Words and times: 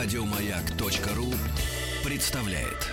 Радиомаяк.ру 0.00 1.34
представляет. 2.04 2.86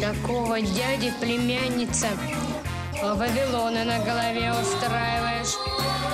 Такого 0.00 0.62
дяди 0.62 1.12
племянница 1.20 2.08
Вавилона 3.02 3.84
на 3.84 3.98
голове 4.06 4.52
устраиваешь. 4.52 5.54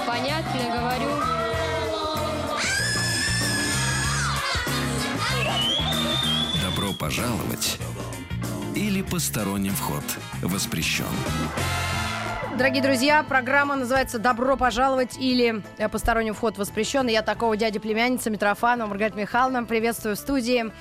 Понятно 0.05 0.63
говорю? 0.77 1.44
Пожаловать 7.05 7.79
или 8.75 9.03
посторонним 9.03 9.73
вход 9.73 10.03
воспрещен. 10.41 11.05
Дорогие 12.57 12.83
друзья, 12.83 13.23
программа 13.23 13.77
называется 13.77 14.19
«Добро 14.19 14.57
пожаловать» 14.57 15.19
или 15.19 15.63
э, 15.77 15.91
«Посторонний 15.91 16.31
вход 16.31 16.57
воспрещен». 16.57 17.07
Я 17.09 17.21
такого 17.21 17.59
дяди 17.59 17.79
племянница 17.79 18.31
Митрофанова 18.31 18.89
Маргарита 18.89 19.19
Михайловна. 19.19 19.65
Приветствую 19.65 20.17
в 20.17 20.19
студии 20.19 20.73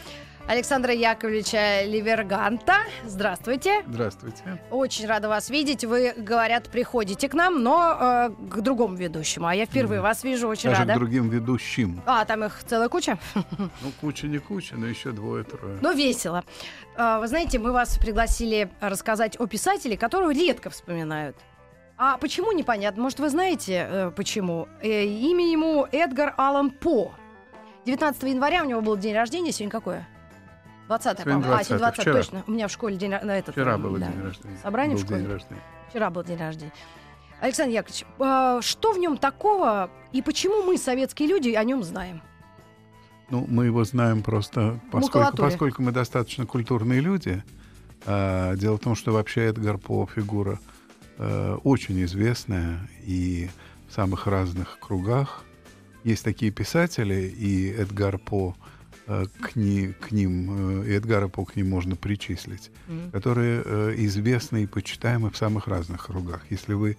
Александра 0.47 0.93
Яковлевича 0.93 1.83
Ливерганта. 1.85 2.75
Здравствуйте. 3.05 3.81
Здравствуйте. 3.87 4.61
Очень 4.71 5.07
рада 5.07 5.29
вас 5.29 5.49
видеть. 5.49 5.85
Вы, 5.85 6.13
говорят, 6.17 6.69
приходите 6.69 7.29
к 7.29 7.33
нам, 7.33 7.63
но 7.63 7.97
э, 7.99 8.29
к 8.49 8.59
другому 8.61 8.95
ведущему. 8.95 9.47
А 9.47 9.55
я 9.55 9.65
впервые 9.65 9.99
Мгм. 10.01 10.07
вас 10.09 10.23
вижу, 10.23 10.49
очень 10.49 10.69
Даже 10.69 10.81
рада. 10.81 10.95
к 10.95 10.97
другим 10.97 11.29
ведущим. 11.29 12.01
А, 12.05 12.25
там 12.25 12.43
их 12.43 12.61
целая 12.67 12.89
куча? 12.89 13.17
Ну, 13.57 13.91
куча 14.01 14.27
не 14.27 14.37
куча, 14.39 14.75
но 14.75 14.85
еще 14.85 15.11
двое-трое. 15.11 15.77
Ну, 15.81 15.93
весело. 15.95 16.43
А, 16.97 17.19
Вы 17.19 17.27
знаете, 17.27 17.57
мы 17.57 17.71
вас 17.71 17.97
пригласили 17.97 18.69
рассказать 18.81 19.39
о 19.39 19.47
писателе, 19.47 19.95
которого 19.97 20.33
редко 20.33 20.69
вспоминают. 20.69 21.37
А 21.97 22.17
почему 22.17 22.51
непонятно? 22.51 23.01
Может, 23.03 23.19
вы 23.19 23.29
знаете, 23.29 23.87
э, 23.89 24.11
почему? 24.13 24.67
Э, 24.81 25.05
имя 25.05 25.49
ему 25.49 25.87
Эдгар 25.91 26.33
Аллан 26.37 26.69
По. 26.69 27.13
19 27.85 28.23
января 28.23 28.63
у 28.63 28.65
него 28.65 28.81
был 28.81 28.97
день 28.97 29.15
рождения. 29.15 29.51
Сегодня 29.53 29.71
какое? 29.71 30.07
20 30.87 31.19
Сегодня 31.19 31.33
по-моему. 31.33 31.53
А, 31.53 31.63
сегодня 31.63 31.77
20, 31.77 31.79
20 31.79 32.01
вчера. 32.01 32.15
точно. 32.15 32.43
У 32.47 32.51
меня 32.51 32.67
в 32.67 32.71
школе 32.71 32.97
день 32.97 33.11
на 33.11 33.37
этот. 33.37 33.55
Вчера 33.55 33.77
был 33.77 33.97
да. 33.97 34.07
день 34.07 34.21
рождения. 34.21 34.57
Собрание 34.61 34.97
в 34.97 35.01
был 35.01 35.07
день 35.07 35.17
школе? 35.19 35.33
рождения. 35.33 35.61
Вчера 35.89 36.09
был 36.09 36.23
день 36.23 36.37
рождения. 36.37 36.73
Александр 37.39 37.73
Яковлевич, 37.73 38.05
а, 38.19 38.61
что 38.61 38.93
в 38.93 38.97
нем 38.97 39.17
такого 39.17 39.89
и 40.11 40.21
почему 40.21 40.63
мы, 40.63 40.77
советские 40.77 41.27
люди, 41.29 41.49
о 41.49 41.63
нем 41.63 41.83
знаем? 41.83 42.21
Ну, 43.29 43.45
мы 43.49 43.65
его 43.65 43.83
знаем 43.83 44.21
просто, 44.21 44.79
поскольку, 44.91 45.37
поскольку 45.37 45.81
мы 45.81 45.91
достаточно 45.91 46.45
культурные 46.45 46.99
люди. 46.99 47.43
А, 48.05 48.55
дело 48.55 48.77
в 48.77 48.79
том, 48.79 48.95
что 48.95 49.11
вообще 49.11 49.47
Эдгар 49.47 49.77
По 49.77 50.05
фигура 50.05 50.59
э, 51.17 51.57
очень 51.63 52.03
известная 52.03 52.89
и 53.05 53.49
в 53.87 53.93
самых 53.93 54.27
разных 54.27 54.77
кругах. 54.79 55.43
Есть 56.03 56.23
такие 56.23 56.51
писатели, 56.51 57.33
и 57.37 57.71
Эдгар 57.71 58.17
По 58.17 58.55
к, 59.05 59.55
ни- 59.55 59.91
к 59.91 60.11
ним, 60.11 60.81
э, 60.83 60.87
и 60.87 60.91
Эдгара 60.93 61.27
По 61.27 61.43
к 61.45 61.55
ним 61.55 61.69
можно 61.69 61.95
причислить. 61.95 62.71
которые 63.11 63.61
э, 63.65 63.93
известны 63.97 64.63
и 64.63 64.67
почитаемы 64.67 65.29
в 65.29 65.37
самых 65.37 65.67
разных 65.67 66.05
кругах. 66.05 66.41
Если 66.49 66.73
вы 66.73 66.97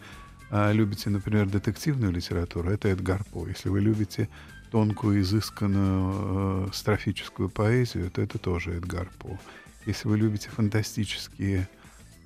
э, 0.51 0.73
любите, 0.73 1.11
например, 1.11 1.47
детективную 1.49 2.13
литературу, 2.13 2.71
это 2.71 2.89
Эдгар 2.89 3.25
По. 3.33 3.47
Если 3.49 3.71
вы 3.71 3.81
любите 3.81 4.29
тонкую, 4.71 5.21
изысканную 5.23 6.67
э, 6.67 6.69
строфическую 6.73 7.49
поэзию, 7.49 8.11
то 8.11 8.21
это 8.23 8.39
тоже 8.39 8.73
Эдгар 8.77 9.09
По. 9.19 9.39
Если 9.87 10.09
вы 10.09 10.19
любите 10.19 10.49
фантастические 10.51 11.69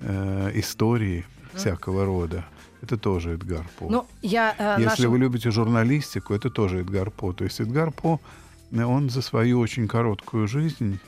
э, 0.00 0.50
истории 0.55 1.25
всякого 1.55 2.05
рода, 2.05 2.44
это 2.83 2.97
тоже 2.97 3.34
Эдгар 3.34 3.67
По. 3.78 3.88
Ну, 3.91 4.06
я 4.22 4.55
э, 4.59 4.75
Если 4.78 4.84
нашим- 4.88 5.11
вы 5.11 5.19
любите 5.19 5.50
журналистику, 5.50 6.34
это 6.34 6.50
тоже 6.50 6.81
Эдгар 6.81 7.11
По. 7.11 7.33
То 7.33 7.44
есть 7.44 7.61
Эдгар 7.61 7.91
По, 7.91 8.15
э, 8.15 8.19
он 8.73 9.11
за 9.11 9.23
свою 9.23 9.61
очень 9.61 9.89
короткую 9.89 10.47
жизнь, 10.47 10.99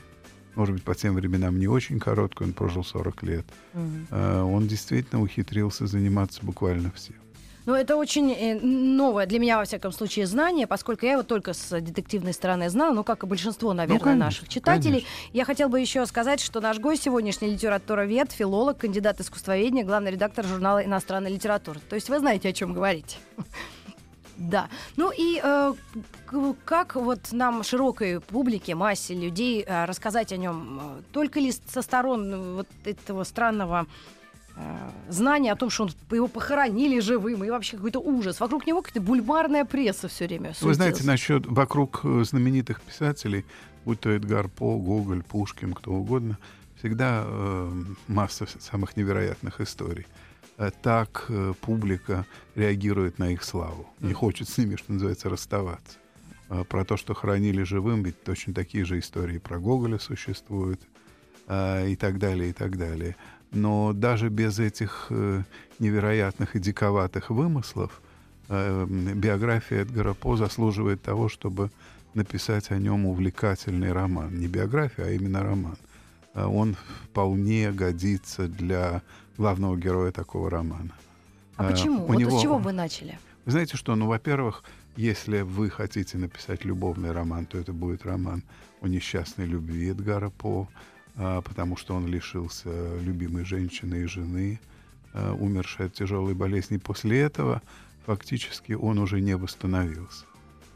может 0.55 0.75
быть, 0.75 0.83
по 0.83 0.95
тем 0.95 1.15
временам 1.15 1.59
не 1.59 1.67
очень 1.67 1.99
короткую, 1.99 2.49
он 2.49 2.53
прожил 2.53 2.83
40 2.83 3.23
лет, 3.23 3.45
э, 3.73 4.41
он 4.41 4.67
действительно 4.67 5.21
ухитрился 5.21 5.87
заниматься 5.87 6.39
буквально 6.43 6.91
всем. 6.91 7.15
Ну, 7.65 7.75
это 7.75 7.95
очень 7.95 8.31
э, 8.31 8.59
новое 8.59 9.27
для 9.27 9.37
меня, 9.37 9.57
во 9.57 9.65
всяком 9.65 9.91
случае, 9.91 10.25
знание, 10.25 10.65
поскольку 10.65 11.05
я 11.05 11.13
его 11.13 11.23
только 11.23 11.53
с 11.53 11.79
детективной 11.79 12.33
стороны 12.33 12.69
знала, 12.69 12.93
ну, 12.93 13.03
как 13.03 13.23
и 13.23 13.27
большинство, 13.27 13.73
наверное, 13.73 13.99
конечно, 13.99 14.25
наших 14.25 14.49
читателей. 14.49 15.01
конечно. 15.01 15.09
Я 15.31 15.45
хотел 15.45 15.69
бы 15.69 15.79
еще 15.79 16.05
сказать, 16.07 16.39
что 16.39 16.59
наш 16.59 16.79
гость 16.79 17.03
сегодняшний 17.03 17.51
литературовед, 17.51 18.31
филолог, 18.31 18.79
кандидат 18.79 19.21
искусствоведения, 19.21 19.85
главный 19.85 20.11
редактор 20.11 20.45
журнала 20.45 20.83
«Иностранная 20.83 21.31
литература». 21.31 21.79
То 21.87 21.95
есть 21.95 22.09
вы 22.09 22.17
знаете, 22.17 22.49
о 22.49 22.53
чем 22.53 22.73
говорить. 22.73 23.19
Да. 24.49 24.69
Ну 24.97 25.11
и 25.15 25.39
э, 25.43 25.73
как 26.65 26.95
вот 26.95 27.31
нам, 27.31 27.63
широкой 27.63 28.19
публике, 28.19 28.75
массе 28.75 29.13
людей, 29.13 29.63
э, 29.67 29.85
рассказать 29.85 30.31
о 30.33 30.37
нем? 30.37 30.79
э, 30.81 31.01
Только 31.11 31.39
ли 31.39 31.51
со 31.51 31.81
сторон 31.81 32.33
э, 32.33 32.53
вот 32.55 32.67
этого 32.85 33.23
странного 33.23 33.85
э, 34.55 34.61
знания 35.09 35.51
о 35.51 35.55
том, 35.55 35.69
что 35.69 35.83
он, 35.83 35.91
его 36.11 36.27
похоронили 36.27 36.99
живым, 36.99 37.43
и 37.43 37.49
вообще 37.49 37.77
какой-то 37.77 37.99
ужас. 37.99 38.39
Вокруг 38.39 38.65
него 38.67 38.81
какая-то 38.81 39.01
бульварная 39.01 39.65
пресса 39.65 40.07
все 40.07 40.25
время 40.27 40.53
Вы 40.61 40.73
знаете, 40.73 40.97
суетилась. 40.97 41.05
насчет 41.05 41.45
вокруг 41.45 42.01
э, 42.03 42.23
знаменитых 42.23 42.81
писателей, 42.81 43.45
будь 43.85 43.99
то 43.99 44.09
Эдгар 44.09 44.47
По, 44.47 44.77
Гоголь, 44.77 45.23
Пушкин, 45.23 45.73
кто 45.73 45.91
угодно, 45.91 46.37
всегда 46.79 47.23
э, 47.25 47.71
масса 48.07 48.47
самых 48.59 48.97
невероятных 48.97 49.61
историй. 49.61 50.05
Э, 50.57 50.71
Так 50.81 51.25
э, 51.29 51.53
публика 51.61 52.25
реагирует 52.55 53.19
на 53.19 53.31
их 53.31 53.43
славу. 53.43 53.87
Не 53.99 54.13
хочет 54.13 54.49
с 54.49 54.57
ними, 54.57 54.75
что 54.75 54.93
называется, 54.93 55.29
расставаться. 55.29 55.97
Э, 56.49 56.63
Про 56.63 56.85
то, 56.85 56.97
что 56.97 57.13
хранили 57.13 57.63
живым, 57.63 58.03
ведь 58.03 58.23
точно 58.23 58.53
такие 58.53 58.85
же 58.85 58.99
истории 58.99 59.37
про 59.37 59.59
Гоголя 59.59 59.99
существуют 59.99 60.81
э, 61.47 61.89
и 61.89 61.95
так 61.95 62.19
далее, 62.19 62.49
и 62.49 62.53
так 62.53 62.77
далее. 62.77 63.15
Но 63.51 63.93
даже 63.93 64.29
без 64.29 64.59
этих 64.59 65.07
э, 65.09 65.43
невероятных 65.79 66.55
и 66.55 66.59
диковатых 66.59 67.29
вымыслов 67.29 68.01
биография 68.49 69.83
Эдгара 69.83 70.13
По 70.13 70.35
заслуживает 70.35 71.01
того, 71.01 71.29
чтобы 71.29 71.69
написать 72.13 72.69
о 72.71 72.77
нем 72.77 73.05
увлекательный 73.05 73.93
роман. 73.93 74.37
Не 74.37 74.47
биография, 74.47 75.05
а 75.05 75.11
именно 75.11 75.41
роман. 75.41 75.77
А 76.33 76.47
Он 76.47 76.75
вполне 77.05 77.71
годится 77.71 78.47
для 78.47 79.01
главного 79.37 79.75
героя 79.77 80.11
такого 80.11 80.49
романа. 80.49 80.91
А 81.57 81.65
Э, 81.65 81.71
почему? 81.71 82.03
у 82.03 82.07
Вот 82.07 82.17
него- 82.17 82.37
с 82.37 82.41
чего 82.41 82.57
вы 82.57 82.71
начали? 82.71 83.19
Вы 83.45 83.51
знаете 83.51 83.75
что? 83.77 83.95
Ну, 83.95 84.07
во-первых, 84.07 84.63
если 84.95 85.41
вы 85.41 85.69
хотите 85.69 86.17
написать 86.17 86.63
любовный 86.65 87.11
роман, 87.11 87.45
то 87.45 87.57
это 87.57 87.73
будет 87.73 88.05
роман 88.05 88.43
о 88.81 88.87
несчастной 88.87 89.45
любви 89.45 89.89
Эдгара 89.91 90.29
По, 90.29 90.67
а, 91.15 91.41
потому 91.41 91.75
что 91.77 91.95
он 91.95 92.07
лишился 92.07 92.69
любимой 93.01 93.43
женщины 93.45 94.03
и 94.03 94.05
жены, 94.05 94.59
умершей 95.13 95.87
от 95.87 95.93
тяжелой 95.93 96.33
болезни. 96.33 96.77
После 96.77 97.19
этого 97.19 97.61
фактически 98.05 98.71
он 98.73 98.97
уже 98.97 99.19
не 99.19 99.35
восстановился. 99.35 100.23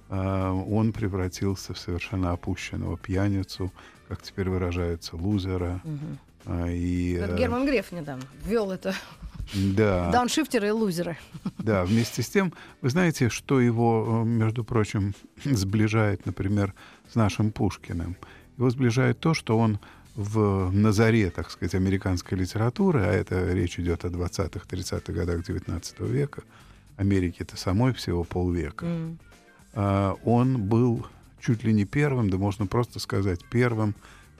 А, 0.09 0.51
Он 0.53 0.93
превратился 0.93 1.73
в 1.73 1.79
совершенно 1.79 2.31
опущенного 2.31 2.97
пьяницу, 2.97 3.71
как 4.07 4.21
теперь 4.21 4.49
выражается, 4.49 5.16
лузера. 5.16 5.81
А, 6.45 6.67
И, 6.69 7.13
Это 7.13 7.33
э, 7.33 7.38
Герман 7.39 7.66
Греф 7.66 7.91
недавно 7.91 8.25
ввел 8.45 8.71
это. 8.71 8.93
да, 9.53 10.09
Дауншифтеры 10.13 10.67
и 10.67 10.71
лузеры. 10.71 11.17
Да, 11.57 11.85
вместе 11.85 12.21
с 12.21 12.29
тем, 12.29 12.53
вы 12.81 12.89
знаете, 12.89 13.29
что 13.29 13.59
его, 13.59 14.21
э, 14.23 14.27
между 14.27 14.63
прочим, 14.63 15.13
сближает, 15.43 16.25
например, 16.25 16.73
с 17.11 17.16
нашим 17.16 17.51
Пушкиным? 17.51 18.16
Его 18.58 18.69
сближает 18.69 19.19
то, 19.19 19.34
что 19.34 19.58
он 19.58 19.79
в 20.16 20.72
назаре, 20.72 21.29
так 21.29 21.49
сказать, 21.51 21.75
американской 21.75 22.37
литературы, 22.37 23.01
а 23.01 23.11
это 23.11 23.51
речь 23.51 23.78
идет 23.79 24.05
о 24.05 24.08
20-х, 24.08 24.66
30-х 24.69 25.11
годах 25.11 25.43
19 25.46 25.99
века, 26.01 26.43
Америке 26.96 27.37
это 27.40 27.58
самой 27.58 27.93
всего 27.93 28.23
полвека, 28.23 28.85
М. 28.85 29.19
а, 29.75 30.17
он 30.23 30.63
был 30.63 31.05
чуть 31.41 31.63
ли 31.63 31.73
не 31.73 31.85
первым, 31.85 32.29
да 32.29 32.37
можно 32.37 32.66
просто 32.66 32.99
сказать, 32.99 33.41
первым 33.51 33.93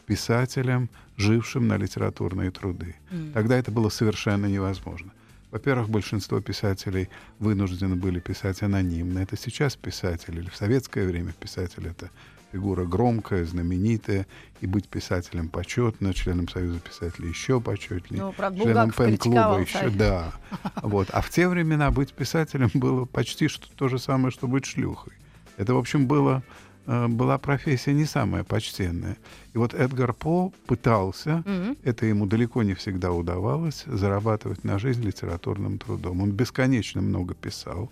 писателем, 0.08 0.90
жившим 1.18 1.68
на 1.68 1.78
литературные 1.78 2.52
труды. 2.52 2.96
М. 3.12 3.32
Тогда 3.34 3.58
это 3.58 3.72
было 3.72 3.90
совершенно 3.90 4.46
невозможно. 4.48 5.12
Во-первых, 5.52 5.90
большинство 5.90 6.42
писателей 6.42 7.10
вынуждены 7.40 7.96
были 7.96 8.20
писать 8.20 8.62
анонимно. 8.62 9.20
Это 9.20 9.38
сейчас 9.38 9.76
писатель, 9.76 10.38
или 10.38 10.50
в 10.50 10.56
советское 10.56 11.06
время 11.06 11.32
писатель— 11.32 11.88
это 11.88 12.10
фигура 12.52 12.86
громкая, 12.86 13.46
знаменитая, 13.46 14.28
и 14.62 14.68
быть 14.68 14.88
писателем 14.88 15.50
почетно, 15.50 16.14
членом 16.14 16.48
Союза 16.48 16.80
писателей 16.80 17.30
еще 17.30 17.60
почетнее, 17.60 18.24
Ну, 18.24 18.32
правда, 18.32 18.64
членом 18.64 18.92
пен-клуба 18.92 19.60
еще, 19.60 19.90
да. 19.90 20.34
Вот. 20.82 21.10
А 21.12 21.22
в 21.22 21.30
те 21.30 21.48
времена 21.48 21.92
быть 21.92 22.14
писателем 22.14 22.70
было 22.74 23.06
почти 23.06 23.48
что 23.48 23.68
то 23.76 23.90
же 23.90 24.00
самое, 24.00 24.32
что 24.32 24.48
быть 24.48 24.66
шлюхой. 24.66 25.14
Это, 25.58 25.74
в 25.74 25.78
общем, 25.78 26.08
было 26.08 26.44
э, 26.88 27.08
была 27.08 27.38
профессия 27.38 27.94
не 27.94 28.06
самая 28.06 28.44
почтенная. 28.44 29.18
И 29.56 29.58
вот 29.58 29.74
Эдгар 29.74 30.14
По 30.14 30.52
пытался, 30.68 31.44
Мгм. 31.46 31.78
это 31.84 32.06
ему 32.06 32.26
далеко 32.28 32.64
не 32.64 32.74
всегда 32.76 33.12
удавалось, 33.12 33.84
зарабатывать 33.88 34.64
на 34.64 34.78
жизнь 34.80 35.02
литературным 35.04 35.78
трудом. 35.80 36.22
Он 36.22 36.32
бесконечно 36.32 37.02
много 37.02 37.34
писал, 37.34 37.90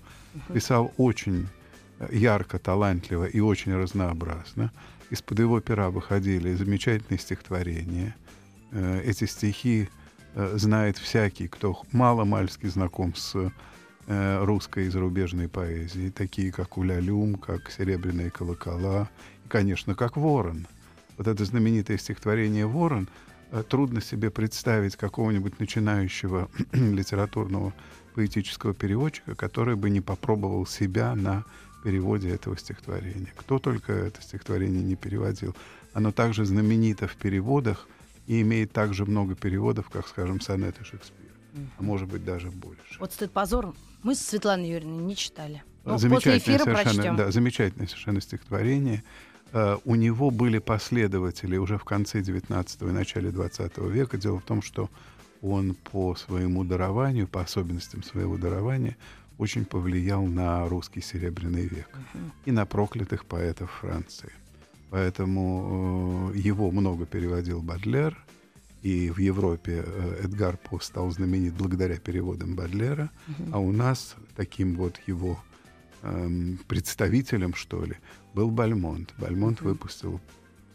писал 0.54 0.94
очень 0.98 1.48
э, 2.00 2.07
ярко, 2.12 2.60
талантливо 2.60 3.25
и 3.25 3.39
очень 3.39 3.74
разнообразно. 3.75 4.71
Из-под 5.12 5.39
его 5.39 5.60
пера 5.62 5.89
выходили 5.89 6.54
замечательные 6.56 7.19
стихотворения. 7.19 8.15
Э, 8.71 9.01
Эти 9.06 9.25
стихи 9.25 9.89
знает 10.56 10.98
всякий, 10.98 11.48
кто 11.48 11.80
мало-мальски 11.92 12.65
знаком 12.68 13.13
с 13.15 13.51
русской 14.07 14.88
и 14.88 14.89
зарубежной 14.89 15.47
поэзией, 15.47 16.11
такие 16.11 16.51
как 16.51 16.77
Улялюм, 16.77 17.35
как 17.35 17.71
«Серебряные 17.71 18.31
колокола», 18.31 19.09
и, 19.45 19.47
конечно, 19.47 19.95
как 19.95 20.17
«Ворон». 20.17 20.67
Вот 21.17 21.27
это 21.27 21.45
знаменитое 21.45 21.97
стихотворение 21.97 22.65
«Ворон» 22.65 23.07
э, 23.51 23.63
трудно 23.67 24.01
себе 24.01 24.29
представить 24.29 24.95
какого-нибудь 24.95 25.59
начинающего 25.59 26.50
литературного 26.71 27.73
поэтического 28.15 28.73
переводчика, 28.73 29.35
который 29.35 29.75
бы 29.75 29.89
не 29.89 30.01
попробовал 30.01 30.65
себя 30.65 31.15
на 31.15 31.45
переводе 31.83 32.29
этого 32.29 32.57
стихотворения. 32.57 33.31
Кто 33.35 33.59
только 33.59 33.94
это 33.94 34.21
стихотворение 34.21 34.81
не 34.81 34.95
переводил. 34.95 35.55
Оно 35.94 36.11
также 36.11 36.45
знаменито 36.45 37.07
в 37.07 37.15
переводах 37.15 37.88
и 38.25 38.41
имеет 38.41 38.71
также 38.71 39.05
много 39.05 39.35
переводов, 39.35 39.89
как, 39.89 40.07
скажем, 40.07 40.39
сонеты 40.39 40.83
Шекспира. 40.83 41.22
А 41.77 41.83
может 41.83 42.07
быть, 42.09 42.25
даже 42.25 42.50
больше. 42.50 43.00
Вот 43.00 43.13
стыд 43.13 43.31
позор. 43.31 43.73
Мы 44.03 44.15
с 44.15 44.19
Светланой 44.19 44.69
Юрьевной 44.69 45.03
не 45.03 45.15
читали. 45.15 45.63
Ну, 45.85 46.00
после 46.00 46.38
эфира 46.38 46.63
совершенно, 46.63 46.83
прочтем. 46.83 47.15
да, 47.15 47.31
замечательное 47.31 47.88
совершенно 47.88 48.21
стихотворение. 48.21 49.03
Э, 49.51 49.77
у 49.85 49.95
него 49.95 50.31
были 50.31 50.59
последователи 50.59 51.57
уже 51.57 51.77
в 51.77 51.83
конце 51.83 52.21
19 52.21 52.81
и 52.81 52.85
начале 52.85 53.31
20 53.31 53.77
века. 53.89 54.17
Дело 54.17 54.39
в 54.39 54.44
том, 54.44 54.61
что 54.61 54.89
он 55.41 55.75
по 55.75 56.15
своему 56.15 56.63
дарованию, 56.63 57.27
по 57.27 57.41
особенностям 57.41 58.01
своего 58.03 58.38
дарования, 58.38 58.95
очень 59.38 59.65
повлиял 59.65 60.25
на 60.25 60.67
русский 60.69 61.01
серебряный 61.01 61.67
век 61.67 61.89
и 62.45 62.51
на 62.51 62.65
проклятых 62.65 63.25
поэтов 63.25 63.71
Франции. 63.81 64.31
Поэтому 64.89 66.31
э, 66.33 66.38
его 66.38 66.71
много 66.71 67.05
переводил 67.05 67.61
Бадлер, 67.61 68.17
и 68.83 69.09
в 69.09 69.18
Европе 69.18 69.83
э, 69.85 70.19
Эдгар 70.25 70.57
По 70.57 70.80
стал 70.80 71.09
знаменит 71.09 71.53
благодаря 71.53 71.97
переводам 71.97 72.56
Бадлера, 72.56 73.09
а 73.51 73.59
у 73.59 73.71
нас 73.71 74.15
таким 74.35 74.75
вот 74.75 75.00
его 75.07 75.39
эм, 76.03 76.59
представителем, 76.68 77.53
что 77.56 77.83
ли, 77.85 77.95
был 78.33 78.51
Бальмонт. 78.51 79.13
Бальмонт 79.18 79.62
выпустил 79.62 80.19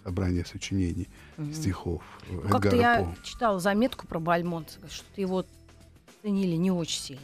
собрание 0.04 0.46
сочинений 0.46 1.06
стихов 1.52 2.02
э, 2.30 2.32
Ну, 2.44 2.48
Как-то 2.48 2.76
я 2.76 3.02
По. 3.04 3.24
читала 3.24 3.60
заметку 3.60 4.06
про 4.06 4.18
Бальмонт, 4.18 4.78
что 4.88 5.20
его 5.20 5.44
ценили 6.22 6.56
не 6.56 6.70
очень 6.70 7.00
сильно. 7.00 7.22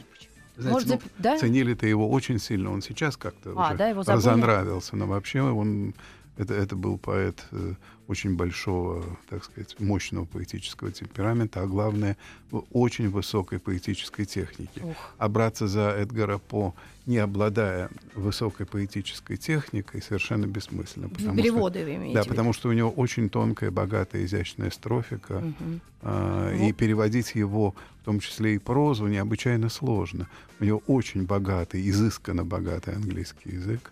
Знаете, 0.55 0.73
Может, 0.73 0.89
ну, 1.03 1.09
да? 1.17 1.37
Ценили-то 1.39 1.87
его 1.87 2.09
очень 2.09 2.39
сильно. 2.39 2.71
Он 2.71 2.81
сейчас 2.81 3.17
как-то 3.17 3.53
А, 3.57 3.69
уже 3.69 3.77
да, 3.77 3.87
его 3.89 4.03
забыли? 4.03 4.17
разонравился. 4.17 4.95
Но 4.95 5.07
вообще 5.07 5.41
он 5.41 5.95
это, 6.37 6.53
это 6.53 6.75
был 6.75 6.97
поэт 6.97 7.43
э, 7.51 7.73
очень 8.07 8.35
большого, 8.35 9.03
так 9.29 9.43
сказать, 9.43 9.75
мощного 9.79 10.25
поэтического 10.25 10.91
темперамента, 10.91 11.61
а 11.61 11.65
главное, 11.65 12.17
в 12.51 12.63
очень 12.71 13.09
высокой 13.09 13.59
поэтической 13.59 14.25
техники. 14.25 14.79
Ух. 14.83 14.95
А 15.17 15.27
браться 15.29 15.67
за 15.67 15.89
Эдгара 15.97 16.37
По, 16.37 16.75
не 17.05 17.17
обладая 17.17 17.89
высокой 18.15 18.65
поэтической 18.65 19.37
техникой, 19.37 20.01
совершенно 20.01 20.45
бессмысленно. 20.45 21.09
потому 21.09 21.33
что- 21.33 21.41
Переводы 21.41 21.83
вы 21.85 21.95
имеете 21.95 22.13
да, 22.15 22.21
в 22.21 22.25
виду? 22.25 22.33
потому 22.35 22.53
что 22.53 22.69
у 22.69 22.73
него 22.73 22.89
очень 22.91 23.29
тонкая, 23.29 23.71
богатая, 23.71 24.23
изящная 24.25 24.69
строфика, 24.71 25.35
Мгм. 25.39 25.81
а, 26.01 26.51
Ну. 26.53 26.67
и 26.69 26.73
переводить 26.73 27.33
его, 27.35 27.73
в 28.01 28.05
том 28.05 28.19
числе 28.19 28.55
и 28.55 28.57
прозу, 28.59 29.07
необычайно 29.07 29.69
сложно. 29.69 30.27
У 30.59 30.63
него 30.65 30.83
очень 30.87 31.25
богатый, 31.25 31.87
изысканно 31.89 32.43
богатый 32.45 32.93
английский 32.95 33.51
язык, 33.55 33.91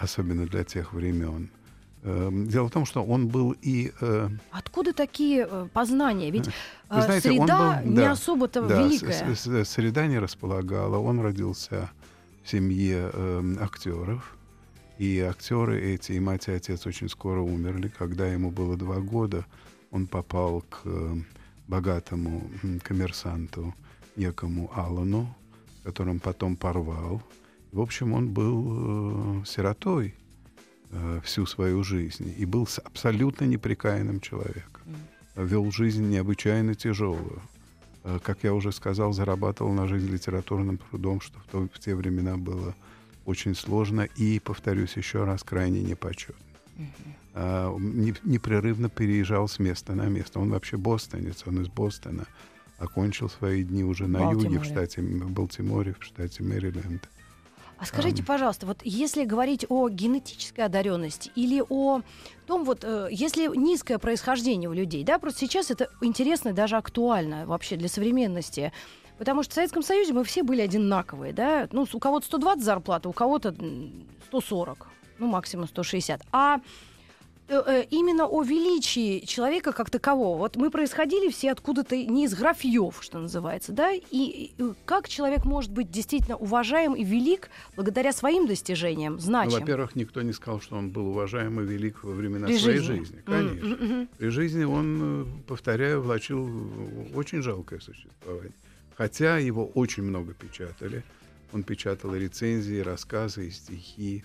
особенно 0.00 0.46
для 0.46 0.64
тех 0.64 0.92
времен. 0.92 1.48
Эм, 2.04 2.46
Дело 2.48 2.66
в 2.68 2.70
том, 2.72 2.84
что 2.84 3.02
он 3.04 3.28
был 3.28 3.54
и 3.62 3.92
э, 4.00 4.28
Откуда 4.50 4.92
такие 4.92 5.46
э, 5.48 5.68
познания? 5.72 6.30
Ведь 6.30 6.46
Вы 6.46 6.52
э, 6.98 7.02
знаете, 7.02 7.28
среда 7.30 7.80
был- 7.82 7.90
не 7.90 7.96
да, 7.96 8.10
особо-то 8.12 8.62
да, 8.62 8.82
великая. 8.82 9.34
с- 9.34 9.40
с- 9.40 9.64
среда 9.68 10.06
не 10.06 10.18
располагала. 10.18 10.98
Он 10.98 11.20
родился 11.20 11.90
в 12.44 12.50
семье 12.50 13.10
эм, 13.12 13.56
актеров. 13.60 14.36
И 14.98 15.20
актеры 15.20 15.80
эти, 15.80 16.12
и 16.12 16.20
мать, 16.20 16.48
и 16.48 16.52
отец 16.52 16.86
очень 16.86 17.08
скоро 17.08 17.40
умерли. 17.40 17.92
Когда 17.98 18.26
ему 18.26 18.50
было 18.50 18.76
два 18.76 18.96
года, 18.96 19.46
он 19.90 20.06
попал 20.06 20.62
к 20.68 20.80
э, 20.84 21.14
богатому 21.68 22.42
коммерсанту 22.82 23.74
некому 24.16 24.70
Аллану, 24.74 25.34
которым 25.84 26.18
потом 26.20 26.56
порвал. 26.56 27.22
В 27.72 27.80
общем, 27.80 28.12
он 28.12 28.28
был 28.28 29.40
э, 29.40 29.44
сиротой 29.46 30.14
э, 30.90 31.20
всю 31.24 31.46
свою 31.46 31.82
жизнь 31.82 32.32
и 32.36 32.44
был 32.44 32.68
абсолютно 32.84 33.46
неприкаянным 33.46 34.20
человеком. 34.20 34.82
Вел 35.36 35.70
жизнь 35.72 36.06
необычайно 36.08 36.74
тяжелую. 36.74 37.40
Э, 38.04 38.18
Как 38.22 38.44
я 38.44 38.52
уже 38.52 38.72
сказал, 38.72 39.14
зарабатывал 39.14 39.72
на 39.72 39.86
жизнь 39.88 40.08
литературным 40.12 40.76
трудом, 40.78 41.20
что 41.22 41.38
в, 41.38 41.44
то- 41.50 41.68
в 41.72 41.78
те 41.78 41.94
времена 41.94 42.36
было 42.36 42.74
очень 43.24 43.54
сложно 43.54 44.02
и, 44.02 44.38
повторюсь 44.38 44.96
еще 44.98 45.24
раз, 45.24 45.42
крайне 45.42 45.80
непочетно. 45.82 46.34
Не- 47.34 48.14
непрерывно 48.24 48.90
переезжал 48.90 49.48
с 49.48 49.58
места 49.58 49.94
на 49.94 50.08
место. 50.08 50.40
Он 50.40 50.50
вообще 50.50 50.76
бостонец, 50.76 51.44
он 51.46 51.62
из 51.62 51.68
Бостона. 51.68 52.26
Окончил 52.78 53.30
свои 53.30 53.62
дни 53.62 53.84
уже 53.84 54.06
на 54.08 54.32
юге, 54.32 54.48
в 54.48 54.52
Балтиморе. 54.62 54.64
штате 54.70 55.02
в 55.02 55.30
Балтиморе, 55.30 55.94
в 55.98 56.04
штате 56.04 56.42
Мэриленд. 56.42 57.08
А 57.82 57.84
скажите, 57.84 58.22
пожалуйста, 58.22 58.64
вот 58.64 58.78
если 58.84 59.24
говорить 59.24 59.66
о 59.68 59.88
генетической 59.88 60.60
одаренности 60.60 61.32
или 61.34 61.60
о 61.68 62.02
том, 62.46 62.62
вот 62.62 62.84
э, 62.84 63.08
если 63.10 63.48
низкое 63.56 63.98
происхождение 63.98 64.70
у 64.70 64.72
людей, 64.72 65.02
да, 65.02 65.18
просто 65.18 65.40
сейчас 65.40 65.72
это 65.72 65.88
интересно 66.00 66.50
и 66.50 66.52
даже 66.52 66.76
актуально 66.76 67.44
вообще 67.44 67.74
для 67.74 67.88
современности. 67.88 68.72
Потому 69.18 69.42
что 69.42 69.50
в 69.50 69.54
Советском 69.54 69.82
Союзе 69.82 70.12
мы 70.12 70.22
все 70.22 70.44
были 70.44 70.60
одинаковые, 70.60 71.32
да. 71.32 71.68
Ну, 71.72 71.84
у 71.92 71.98
кого-то 71.98 72.24
120 72.26 72.62
зарплата, 72.62 73.08
у 73.08 73.12
кого-то 73.12 73.48
м, 73.48 74.06
140, 74.28 74.86
ну, 75.18 75.26
максимум 75.26 75.66
160. 75.66 76.22
А 76.30 76.60
именно 77.90 78.26
о 78.26 78.42
величии 78.42 79.20
человека 79.26 79.72
как 79.72 79.90
такового. 79.90 80.38
Вот 80.38 80.56
мы 80.56 80.70
происходили 80.70 81.30
все 81.30 81.52
откуда-то 81.52 81.96
не 81.96 82.24
из 82.24 82.34
графьев, 82.34 82.98
что 83.00 83.18
называется, 83.18 83.72
да, 83.72 83.92
и, 83.92 84.52
как 84.84 85.08
человек 85.08 85.44
может 85.44 85.70
быть 85.70 85.90
действительно 85.90 86.36
уважаем 86.36 86.94
и 86.94 87.04
велик 87.04 87.50
благодаря 87.76 88.12
своим 88.12 88.46
достижениям, 88.46 89.14
Ну, 89.14 89.20
значим. 89.20 89.60
во-первых, 89.60 89.94
никто 89.96 90.22
не 90.22 90.32
сказал, 90.32 90.60
что 90.60 90.76
он 90.76 90.90
был 90.90 91.08
уважаем 91.08 91.60
и 91.60 91.64
велик 91.64 92.02
во 92.04 92.12
времена 92.12 92.46
При 92.46 92.58
своей 92.58 92.78
жизни. 92.78 92.98
жизни. 93.04 93.22
Конечно. 93.24 93.68
мгм. 93.76 94.08
При 94.18 94.28
жизни 94.28 94.64
он, 94.64 95.22
э, 95.22 95.26
повторяю, 95.46 96.02
влачил 96.02 96.48
э, 96.48 97.14
очень 97.14 97.42
жалкое 97.42 97.80
существование. 97.80 98.52
Хотя 98.96 99.38
его 99.38 99.66
очень 99.66 100.02
много 100.02 100.34
печатали. 100.34 101.02
Он 101.52 101.62
печатал 101.62 102.14
и 102.14 102.18
рецензии, 102.18 102.76
и 102.76 102.82
рассказы, 102.82 103.48
и 103.48 103.50
стихи, 103.50 104.24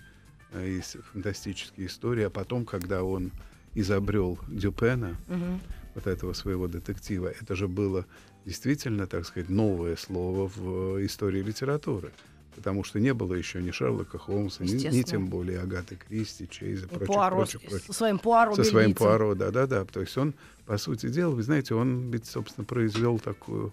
э, 0.52 0.68
и 0.68 0.80
фантастические 1.12 1.86
истории. 1.86 2.24
А 2.24 2.30
потом, 2.30 2.64
когда 2.64 3.02
он 3.02 3.30
изобрел 3.74 4.38
Дюпена, 4.48 5.16
Мгм. 5.28 5.60
вот 5.94 6.06
этого 6.06 6.32
своего 6.32 6.68
детектива, 6.68 7.28
это 7.28 7.54
же 7.54 7.68
было 7.68 8.06
действительно, 8.44 9.06
так 9.06 9.26
сказать, 9.26 9.48
новое 9.50 9.96
слово 9.96 10.48
в 10.48 10.96
э, 10.98 11.06
истории 11.06 11.42
литературы. 11.42 12.10
Потому 12.56 12.82
что 12.82 12.98
не 12.98 13.14
было 13.14 13.34
еще 13.34 13.62
ни 13.62 13.70
Шерлока 13.70 14.18
Холмса, 14.18 14.64
ни, 14.64 14.70
ни 14.72 15.02
тем 15.02 15.28
более 15.28 15.60
Агаты 15.60 15.94
Кристи, 15.96 16.48
Чейза, 16.48 16.86
И 16.86 16.88
прочих, 16.88 17.06
Пуаро 17.06 17.36
прочих, 17.36 17.62
прочих 17.62 17.86
со 17.86 17.92
своим 17.92 18.18
Пуаро 18.18 18.54
со 18.56 18.64
своим 18.64 18.88
бельгийцем. 18.88 19.06
Пуаро, 19.06 19.34
да-да-да. 19.36 19.84
То 19.84 20.00
есть 20.00 20.16
он, 20.18 20.34
по 20.66 20.76
сути 20.76 21.08
дела, 21.08 21.30
вы 21.30 21.42
знаете, 21.44 21.74
он 21.74 22.10
ведь, 22.10 22.26
собственно, 22.26 22.64
произвел 22.64 23.20
такую 23.20 23.72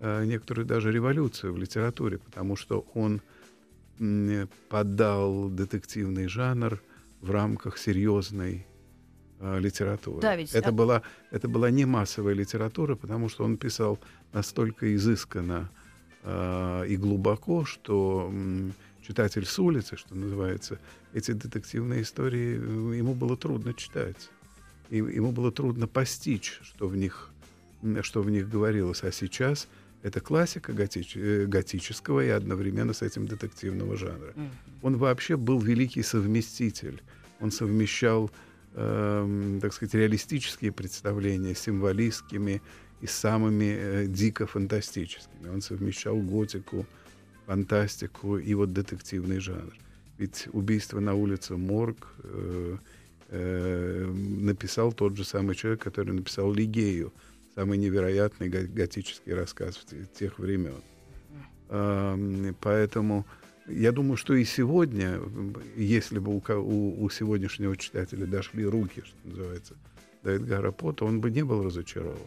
э, 0.00 0.24
некоторую 0.26 0.66
даже 0.66 0.92
революцию 0.92 1.54
в 1.54 1.58
литературе, 1.58 2.18
потому 2.18 2.56
что 2.56 2.84
он 2.92 3.22
поддал 4.68 5.48
детективный 5.50 6.26
жанр 6.26 6.80
в 7.20 7.30
рамках 7.30 7.76
серьезной 7.76 8.66
э, 9.40 9.58
литературы. 9.60 10.22
Да, 10.22 10.36
ведь, 10.36 10.54
это, 10.54 10.70
а- 10.70 10.72
была, 10.72 11.02
это 11.30 11.48
была 11.48 11.70
не 11.70 11.84
массовая 11.84 12.34
литература, 12.34 12.94
потому 12.96 13.28
что 13.28 13.44
он 13.44 13.56
писал 13.56 13.98
настолько 14.32 14.94
изысканно 14.94 15.70
э, 16.22 16.86
и 16.88 16.96
глубоко, 16.96 17.64
что 17.64 18.28
м, 18.32 18.72
читатель 19.06 19.44
с 19.44 19.58
улицы, 19.58 19.96
что 19.96 20.14
называется, 20.14 20.78
эти 21.12 21.32
детективные 21.32 22.02
истории 22.02 22.58
э, 22.58 22.96
ему 22.96 23.14
было 23.14 23.36
трудно 23.36 23.74
читать. 23.74 24.30
И 24.88 24.96
ему 24.96 25.30
было 25.30 25.52
трудно 25.52 25.86
постичь, 25.86 26.58
что 26.62 26.88
в 26.88 26.96
них, 26.96 27.30
что 28.00 28.22
в 28.22 28.30
них 28.30 28.48
говорилось. 28.48 29.04
А 29.04 29.12
сейчас 29.12 29.68
это 30.02 30.20
классика 30.20 30.72
готич- 30.72 31.16
э, 31.16 31.46
готического 31.46 32.20
и 32.24 32.28
одновременно 32.28 32.92
с 32.92 33.02
этим 33.02 33.26
детективного 33.26 33.96
жанра. 33.96 34.34
Он 34.82 34.96
вообще 34.96 35.36
был 35.36 35.60
великий 35.60 36.02
совместитель 36.02 37.02
Он 37.40 37.50
совмещал, 37.50 38.30
э, 38.74 39.58
так 39.62 39.72
сказать, 39.72 39.94
реалистические 39.94 40.72
представления 40.72 41.54
с 41.54 41.60
символистскими 41.60 42.60
и 43.02 43.06
самыми 43.06 43.76
э, 43.78 44.06
дико 44.06 44.46
фантастическими. 44.46 45.48
Он 45.48 45.62
совмещал 45.62 46.16
готику, 46.16 46.86
фантастику 47.46 48.38
и 48.38 48.54
вот 48.54 48.72
детективный 48.72 49.40
жанр. 49.40 49.74
Ведь 50.18 50.48
убийство 50.52 51.00
на 51.00 51.14
улице 51.14 51.56
Морг 51.56 52.14
э, 52.22 52.76
э, 53.30 54.06
написал 54.40 54.92
тот 54.92 55.16
же 55.16 55.24
самый 55.24 55.54
человек, 55.54 55.82
который 55.82 56.12
написал 56.12 56.52
Лигею, 56.52 57.12
самый 57.54 57.78
невероятный 57.78 58.48
готический 58.48 59.34
рассказ 59.34 59.78
тех 60.18 60.38
времен. 60.38 60.82
Э, 61.68 62.52
поэтому 62.60 63.26
я 63.66 63.92
думаю, 63.92 64.16
что 64.16 64.34
и 64.34 64.44
сегодня, 64.44 65.20
если 65.76 66.18
бы 66.18 66.34
у, 66.34 66.42
у, 66.48 67.04
у 67.04 67.10
сегодняшнего 67.10 67.76
читателя 67.76 68.26
дошли 68.26 68.64
руки, 68.64 69.02
что 69.04 69.16
называется, 69.28 69.74
до 70.22 70.32
Эдгара 70.32 70.70
Пота, 70.70 71.04
он 71.04 71.20
бы 71.20 71.30
не 71.30 71.42
был 71.42 71.62
разочарован. 71.62 72.18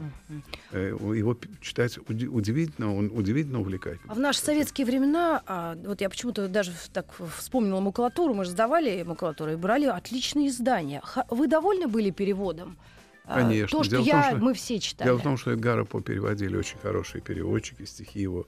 Uh-huh. 0.71 1.15
Его 1.15 1.37
читать 1.61 1.97
удивительно, 2.07 2.95
он 2.95 3.11
удивительно 3.13 3.59
увлекательный. 3.59 4.09
А 4.09 4.15
в 4.15 4.19
наши 4.19 4.39
советские 4.39 4.87
времена, 4.87 5.43
а, 5.45 5.75
вот 5.75 6.01
я 6.01 6.09
почему-то 6.09 6.47
даже 6.47 6.71
так 6.91 7.05
вспомнила 7.37 7.79
макулатуру, 7.81 8.33
мы 8.33 8.45
же 8.45 8.51
сдавали 8.51 9.03
макулатуру 9.03 9.51
и 9.51 9.55
брали 9.55 9.85
отличные 9.85 10.47
издания. 10.47 11.03
Вы 11.29 11.47
довольны 11.47 11.87
были 11.87 12.09
переводом? 12.09 12.77
А, 13.25 13.41
Конечно. 13.41 13.77
То, 13.77 13.83
что, 13.83 13.91
дело 13.91 14.03
я, 14.03 14.11
том, 14.13 14.23
что 14.23 14.45
мы 14.45 14.53
все 14.53 14.79
читали. 14.79 15.07
Дело 15.07 15.17
в 15.17 15.23
том, 15.23 15.37
что 15.37 15.51
Эдгара 15.51 15.85
По 15.85 16.01
переводили 16.01 16.57
очень 16.57 16.77
хорошие 16.79 17.21
переводчики, 17.21 17.85
стихи 17.85 18.21
его 18.21 18.45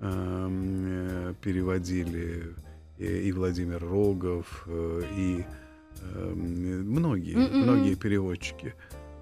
э, 0.00 1.34
переводили 1.40 2.54
и, 2.98 3.06
и 3.06 3.32
Владимир 3.32 3.82
Рогов, 3.82 4.64
э, 4.66 5.02
и 5.16 5.44
э, 6.02 6.32
многие, 6.34 7.36
Mm-mm. 7.36 7.62
многие 7.62 7.94
переводчики. 7.94 8.74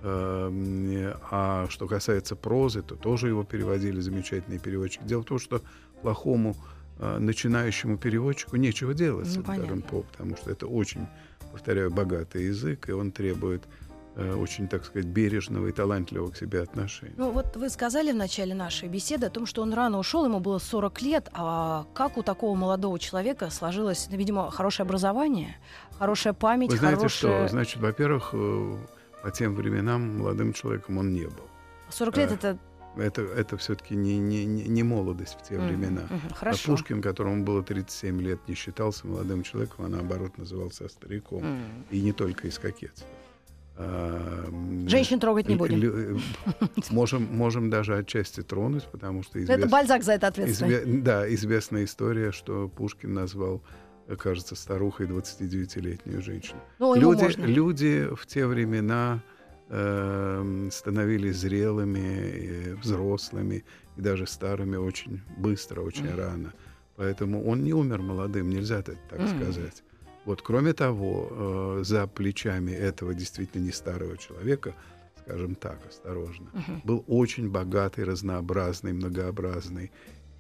Э, 0.02 1.14
а 1.30 1.66
что 1.68 1.86
касается 1.86 2.34
прозы, 2.34 2.82
то 2.82 2.96
тоже 2.96 3.28
его 3.28 3.44
переводили 3.44 4.00
замечательные 4.00 4.58
переводчики. 4.58 5.04
Дело 5.04 5.22
в 5.22 5.26
том, 5.26 5.38
что 5.38 5.62
плохому 6.02 6.56
э, 6.98 7.18
начинающему 7.18 7.96
переводчику 7.96 8.56
нечего 8.56 8.92
делать 8.92 9.28
ну, 9.28 9.32
с 9.32 9.36
Эдгаром 9.36 9.82
По, 9.82 10.02
потому 10.02 10.36
что 10.36 10.50
это 10.50 10.66
очень, 10.66 11.06
повторяю, 11.52 11.92
богатый 11.92 12.46
язык, 12.46 12.88
и 12.88 12.92
он 12.92 13.12
требует 13.12 13.62
Э, 13.62 13.85
очень, 14.16 14.66
так 14.68 14.84
сказать, 14.84 15.06
бережного 15.06 15.68
и 15.68 15.72
талантливого 15.72 16.30
к 16.30 16.36
себе 16.36 16.62
отношения. 16.62 17.14
Ну 17.16 17.30
вот 17.30 17.56
вы 17.56 17.68
сказали 17.68 18.12
в 18.12 18.16
начале 18.16 18.54
нашей 18.54 18.88
беседы 18.88 19.26
о 19.26 19.30
том, 19.30 19.46
что 19.46 19.62
он 19.62 19.74
рано 19.74 19.98
ушел, 19.98 20.24
ему 20.24 20.40
было 20.40 20.58
40 20.58 21.02
лет, 21.02 21.28
а 21.32 21.86
как 21.94 22.16
у 22.16 22.22
такого 22.22 22.54
молодого 22.54 22.98
человека 22.98 23.50
сложилось, 23.50 24.08
ну, 24.10 24.16
видимо, 24.16 24.50
хорошее 24.50 24.84
образование, 24.84 25.56
хорошая 25.98 26.32
память, 26.32 26.70
Вы 26.70 26.78
знаете 26.78 26.96
хорошая... 26.96 27.46
что, 27.46 27.48
значит, 27.48 27.76
во-первых, 27.76 28.30
э, 28.32 28.76
по 29.22 29.30
тем 29.30 29.54
временам 29.54 30.18
молодым 30.18 30.52
человеком 30.52 30.98
он 30.98 31.12
не 31.12 31.24
был. 31.24 31.44
40 31.90 32.16
лет 32.16 32.30
а, 32.30 32.34
это 32.34 32.58
это, 32.96 33.22
это 33.22 33.56
все-таки 33.56 33.94
не, 33.94 34.18
не, 34.18 34.44
не 34.46 34.82
молодость 34.82 35.36
в 35.38 35.42
те 35.46 35.58
времена. 35.58 36.02
Mm-hmm. 36.02 36.34
Хорошо. 36.34 36.60
А 36.64 36.70
Пушкин, 36.70 37.02
которому 37.02 37.44
было 37.44 37.62
37 37.62 38.20
лет, 38.22 38.40
не 38.48 38.54
считался 38.54 39.06
молодым 39.06 39.42
человеком, 39.42 39.84
а 39.84 39.88
наоборот 39.88 40.38
назывался 40.38 40.88
стариком. 40.88 41.42
Mm-hmm. 41.42 41.84
И 41.90 42.00
не 42.00 42.12
только 42.12 42.48
из 42.48 42.58
кокетства. 42.58 43.06
Женщин 43.78 45.20
трогать 45.20 45.48
не 45.48 45.56
будем. 45.56 45.82
Э, 45.82 46.18
можем, 46.90 47.24
можем 47.24 47.68
даже 47.68 47.96
отчасти 47.96 48.42
тронуть, 48.42 48.84
потому 48.84 49.22
что... 49.22 49.42
Извест... 49.42 49.58
Это 49.58 49.68
Бальзак 49.68 50.02
за 50.02 50.12
это 50.12 50.28
ответственный. 50.28 50.82
Изве... 50.82 51.02
Да, 51.02 51.34
известная 51.34 51.84
история, 51.84 52.32
что 52.32 52.68
Пушкин 52.68 53.12
назвал, 53.12 53.62
кажется, 54.18 54.54
старухой 54.54 55.06
29-летнюю 55.06 56.22
женщину. 56.22 56.58
Ну, 56.78 56.94
люди, 56.94 57.22
можно. 57.24 57.44
люди 57.44 58.08
в 58.14 58.26
те 58.26 58.46
времена 58.46 59.22
э, 59.68 60.68
становились 60.72 61.36
зрелыми, 61.36 62.78
взрослыми 62.82 63.64
и 63.96 64.00
даже 64.00 64.26
старыми 64.26 64.76
очень 64.76 65.20
быстро, 65.36 65.82
очень 65.82 66.06
mm. 66.06 66.16
рано. 66.16 66.54
Поэтому 66.96 67.44
он 67.46 67.62
не 67.62 67.74
умер 67.74 68.00
молодым, 68.00 68.48
нельзя 68.48 68.80
так 68.80 68.98
mm. 69.10 69.36
сказать. 69.36 69.82
Вот, 70.26 70.42
кроме 70.42 70.72
того, 70.72 71.28
э, 71.30 71.84
за 71.84 72.06
плечами 72.08 72.72
этого 72.72 73.14
действительно 73.14 73.62
не 73.62 73.72
старого 73.72 74.18
человека, 74.18 74.74
скажем 75.22 75.54
так, 75.54 75.78
осторожно, 75.88 76.50
uh-huh. 76.52 76.80
был 76.84 77.04
очень 77.06 77.48
богатый, 77.48 78.04
разнообразный, 78.04 78.92
многообразный 78.92 79.92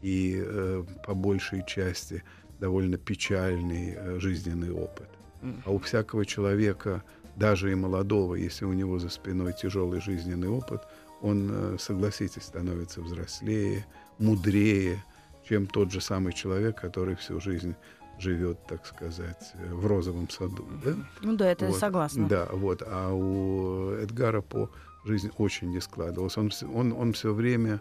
и 0.02 0.42
э, 0.44 0.84
по 1.06 1.14
большей 1.14 1.64
части 1.66 2.24
довольно 2.58 2.98
печальный 2.98 3.94
э, 3.96 4.18
жизненный 4.18 4.72
опыт. 4.72 5.08
Uh-huh. 5.42 5.62
А 5.64 5.70
у 5.70 5.78
всякого 5.78 6.26
человека, 6.26 7.04
даже 7.36 7.70
и 7.70 7.76
молодого, 7.76 8.34
если 8.34 8.64
у 8.64 8.72
него 8.72 8.98
за 8.98 9.08
спиной 9.08 9.52
тяжелый 9.52 10.00
жизненный 10.00 10.48
опыт, 10.48 10.82
он, 11.22 11.48
э, 11.52 11.76
согласитесь, 11.78 12.42
становится 12.42 13.02
взрослее, 13.02 13.86
мудрее, 14.18 15.04
чем 15.48 15.68
тот 15.68 15.92
же 15.92 16.00
самый 16.00 16.32
человек, 16.32 16.80
который 16.80 17.14
всю 17.14 17.40
жизнь 17.40 17.76
живет, 18.18 18.58
так 18.66 18.86
сказать, 18.86 19.52
в 19.70 19.86
розовом 19.86 20.28
саду. 20.30 20.66
Да? 20.84 20.94
Ну 21.22 21.36
да, 21.36 21.50
это 21.50 21.66
вот. 21.66 21.78
согласна. 21.78 22.28
Да, 22.28 22.48
вот. 22.52 22.82
А 22.86 23.12
у 23.12 23.90
Эдгара 23.92 24.40
по 24.40 24.70
жизнь 25.04 25.30
очень 25.38 25.70
не 25.70 25.80
складывалась. 25.80 26.36
Он, 26.36 26.50
он, 26.74 26.92
он 26.92 27.12
все 27.12 27.32
время, 27.32 27.80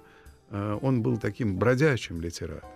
э, 0.50 0.80
он 0.82 1.02
был 1.02 1.18
таким 1.18 1.58
бродячим 1.58 2.22
литератором. 2.22 2.70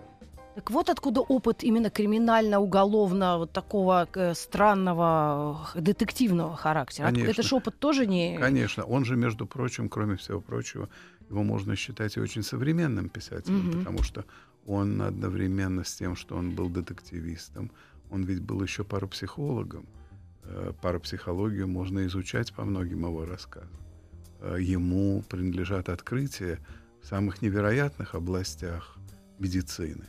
Так 0.56 0.72
вот 0.72 0.90
откуда 0.90 1.22
опыт 1.22 1.64
именно 1.64 1.90
криминально-уголовно 1.90 3.38
вот 3.38 3.52
такого 3.54 4.08
э, 4.14 4.34
странного 4.34 5.70
э, 5.74 5.82
детективного 5.82 6.58
характера. 6.58 7.06
Конечно. 7.06 7.32
Это 7.32 7.44
же 7.44 7.56
опыт 7.56 7.80
тоже 7.80 8.08
не... 8.08 8.38
Конечно. 8.38 8.84
Он 8.84 9.06
же, 9.06 9.16
между 9.16 9.46
прочим, 9.46 9.88
кроме 9.88 10.16
всего 10.16 10.42
прочего, 10.42 10.90
его 11.30 11.44
можно 11.44 11.76
считать 11.76 12.18
и 12.18 12.20
очень 12.20 12.44
современным 12.44 13.10
писателем, 13.10 13.70
угу. 13.70 13.78
потому 13.78 14.04
что 14.04 14.26
он 14.66 15.02
одновременно 15.02 15.84
с 15.84 15.96
тем, 15.96 16.16
что 16.16 16.36
он 16.36 16.52
был 16.52 16.70
детективистом, 16.70 17.72
он 18.10 18.24
ведь 18.24 18.42
был 18.42 18.62
еще 18.64 18.84
парапсихологом. 18.84 19.86
Э, 20.44 20.74
парапсихологию 20.82 21.68
можно 21.68 22.06
изучать 22.08 22.54
по 22.54 22.66
многим 22.66 23.06
его 23.06 23.26
рассказам. 23.26 23.70
Э, 24.42 24.58
ему 24.60 25.24
принадлежат 25.30 25.90
открытия 25.90 26.60
в 27.02 27.08
самых 27.08 27.42
невероятных 27.42 28.16
областях 28.16 28.98
медицины, 29.38 30.06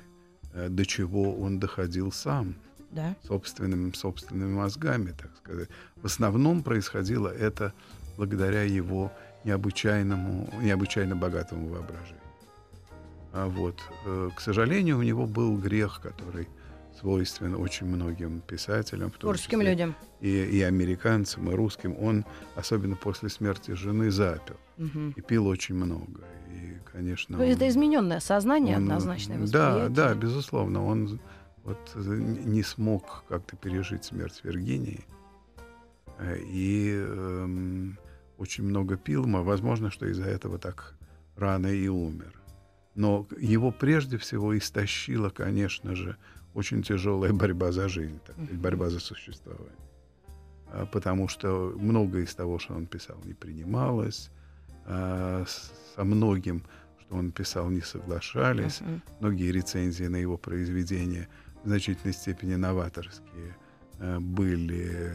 э, 0.53 0.69
до 0.69 0.85
чего 0.87 1.35
он 1.35 1.59
доходил 1.59 2.13
сам, 2.13 2.55
да? 2.91 3.17
собственными, 3.23 3.93
собственными 3.93 4.55
мозгами, 4.55 5.13
так 5.13 5.31
сказать. 5.37 5.69
В 5.97 6.07
основном 6.07 6.63
происходило 6.63 7.29
это 7.29 7.73
благодаря 8.17 8.63
его 8.63 9.13
необычайному, 9.45 10.49
необычайно 10.63 11.17
богатому 11.17 11.69
воображению. 11.69 12.20
А 13.33 13.49
вот, 13.49 13.81
э, 14.07 14.31
к 14.35 14.41
сожалению, 14.41 14.99
у 14.99 15.03
него 15.03 15.27
был 15.27 15.57
грех, 15.57 16.01
который 16.03 16.49
свойствен 16.99 17.55
очень 17.55 17.87
многим 17.87 18.41
писателям, 18.41 19.11
в 19.11 19.13
том 19.13 19.21
Творческим 19.21 19.63
людям. 19.63 19.95
И, 20.21 20.29
и 20.29 20.63
американцам, 20.63 21.51
и 21.51 21.55
русским. 21.55 21.97
Он, 21.99 22.25
особенно 22.57 22.97
после 22.97 23.29
смерти 23.29 23.73
жены, 23.73 24.11
запил. 24.11 24.57
Угу. 24.79 25.15
И 25.17 25.21
пил 25.21 25.47
очень 25.47 25.75
много. 25.75 26.23
И, 26.53 26.77
конечно... 26.93 27.39
То 27.39 27.45
есть 27.45 27.57
это 27.57 27.69
измененное 27.69 28.21
сознание, 28.21 28.77
он, 28.77 28.83
однозначное 28.83 29.39
восприятие. 29.39 29.89
Да, 29.89 30.09
да, 30.09 30.15
безусловно. 30.15 30.85
Он 30.85 31.21
вот 31.65 31.95
не 31.97 32.63
смог 32.63 33.25
как-то 33.29 33.57
пережить 33.57 34.05
смерть 34.05 34.41
Виргинии. 34.43 35.05
Э, 36.19 36.39
и 36.39 36.93
эм, 36.97 37.99
очень 38.39 38.65
много 38.65 38.97
пил. 38.97 39.25
Возможно, 39.27 39.91
что 39.91 40.07
из-за 40.07 40.25
этого 40.25 40.59
так 40.59 40.95
рано 41.37 41.69
и 41.69 41.89
умер. 41.89 42.40
Но 42.95 43.27
его 43.39 43.71
прежде 43.71 44.19
всего 44.19 44.57
истощила, 44.57 45.31
конечно 45.31 45.95
же, 45.95 46.17
очень 46.55 46.83
тяжелая 46.83 47.33
борьба 47.33 47.73
за 47.73 47.89
жизнь, 47.89 48.19
так 48.27 48.35
сказать, 48.35 48.59
борьба 48.59 48.91
за 48.91 49.01
существование. 49.01 49.77
А, 50.73 50.87
потому 50.87 51.29
что 51.29 51.75
многое 51.77 52.25
из 52.25 52.35
того, 52.35 52.59
что 52.59 52.75
он 52.75 52.87
писал, 52.87 53.17
не 53.25 53.35
принималось, 53.35 54.31
а, 54.87 55.45
со 55.95 56.05
многим, 56.05 56.65
что 57.01 57.15
он 57.17 57.31
писал, 57.33 57.71
не 57.71 57.81
соглашались. 57.81 58.81
Uh-huh. 58.81 59.01
Многие 59.21 59.53
рецензии 59.53 60.05
на 60.05 60.17
его 60.17 60.37
произведения 60.37 61.29
в 61.63 61.69
значительной 61.69 62.15
степени 62.15 62.55
новаторские 62.55 63.57
а, 63.99 64.19
были 64.21 65.13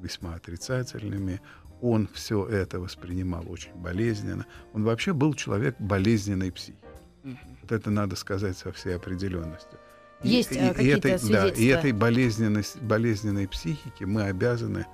весьма 0.00 0.34
отрицательными. 0.34 1.40
Он 1.80 2.08
все 2.12 2.46
это 2.46 2.80
воспринимал 2.80 3.44
очень 3.50 3.74
болезненно. 3.74 4.46
Он 4.72 4.84
вообще 4.84 5.12
был 5.12 5.34
человек 5.34 5.76
болезненной 5.78 6.52
психики. 6.52 6.78
Вот 7.24 7.72
это 7.72 7.90
надо 7.90 8.16
сказать 8.16 8.56
со 8.56 8.72
всей 8.72 8.96
определенностью. 8.96 9.78
Есть 10.22 10.52
и, 10.52 10.58
э, 10.58 10.82
и, 10.82 10.88
этой, 10.88 11.18
да, 11.30 11.48
и 11.48 11.66
этой 11.66 11.92
болезненной, 11.92 12.64
болезненной 12.80 13.48
психике 13.48 14.06
мы 14.06 14.22
обязаны 14.24 14.86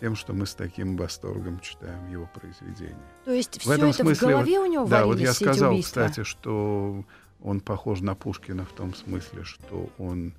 тем, 0.00 0.14
что 0.14 0.32
мы 0.32 0.46
с 0.46 0.54
таким 0.54 0.96
восторгом 0.96 1.60
читаем 1.60 2.10
его 2.10 2.28
произведения. 2.34 2.96
То 3.24 3.32
есть 3.32 3.60
все 3.60 3.72
это 3.72 3.92
смысле, 3.92 4.28
в 4.28 4.30
голове 4.30 4.60
у 4.60 4.66
него 4.66 4.86
Да, 4.86 5.06
вот 5.06 5.18
я 5.18 5.32
сказал, 5.32 5.80
кстати, 5.80 6.22
что 6.22 7.04
он 7.42 7.60
похож 7.60 8.00
на 8.00 8.14
Пушкина 8.14 8.64
в 8.64 8.72
том 8.72 8.94
смысле, 8.94 9.44
что 9.44 9.90
он 9.98 10.34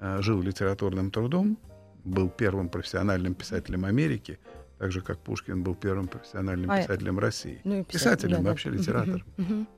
э, 0.00 0.20
жил 0.22 0.40
литературным 0.40 1.10
трудом, 1.10 1.58
был 2.04 2.28
первым 2.28 2.68
профессиональным 2.68 3.34
писателем 3.34 3.84
Америки, 3.84 4.38
так 4.78 4.92
же, 4.92 5.00
как 5.00 5.18
Пушкин 5.18 5.62
был 5.62 5.74
первым 5.74 6.08
профессиональным 6.08 6.70
А, 6.70 6.78
писателем 6.78 7.18
России. 7.18 7.60
Ну, 7.64 7.80
и 7.80 7.84
писатель, 7.84 8.28
Писателем, 8.28 8.36
да, 8.38 8.42
да. 8.42 8.50
вообще 8.50 8.70
литератором. 8.70 9.24
Мгм. 9.36 9.68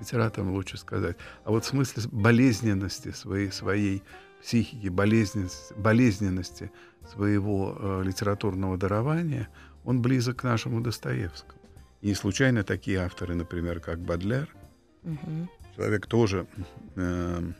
Литератором 0.00 0.52
лучше 0.52 0.76
сказать. 0.76 1.16
А 1.44 1.50
вот 1.50 1.64
в 1.64 1.68
смысле 1.68 2.02
болезненности 2.12 3.12
своей, 3.12 3.50
своей 3.52 4.02
психики, 4.42 4.88
болезненности, 4.88 5.74
болезненности 5.76 6.70
своего 7.10 7.76
э, 7.78 8.02
литературного 8.04 8.76
дарования, 8.76 9.48
он 9.84 10.02
близок 10.02 10.38
к 10.38 10.42
нашему 10.44 10.80
Достоевскому. 10.80 11.60
И 12.00 12.08
не 12.08 12.14
случайно 12.14 12.64
такие 12.64 12.98
авторы, 12.98 13.34
например, 13.34 13.80
как 13.80 13.98
Бадлер, 14.00 14.48
Мгм. 15.02 15.48
человек 15.76 16.06
тоже 16.06 16.46
э, 16.96 17.52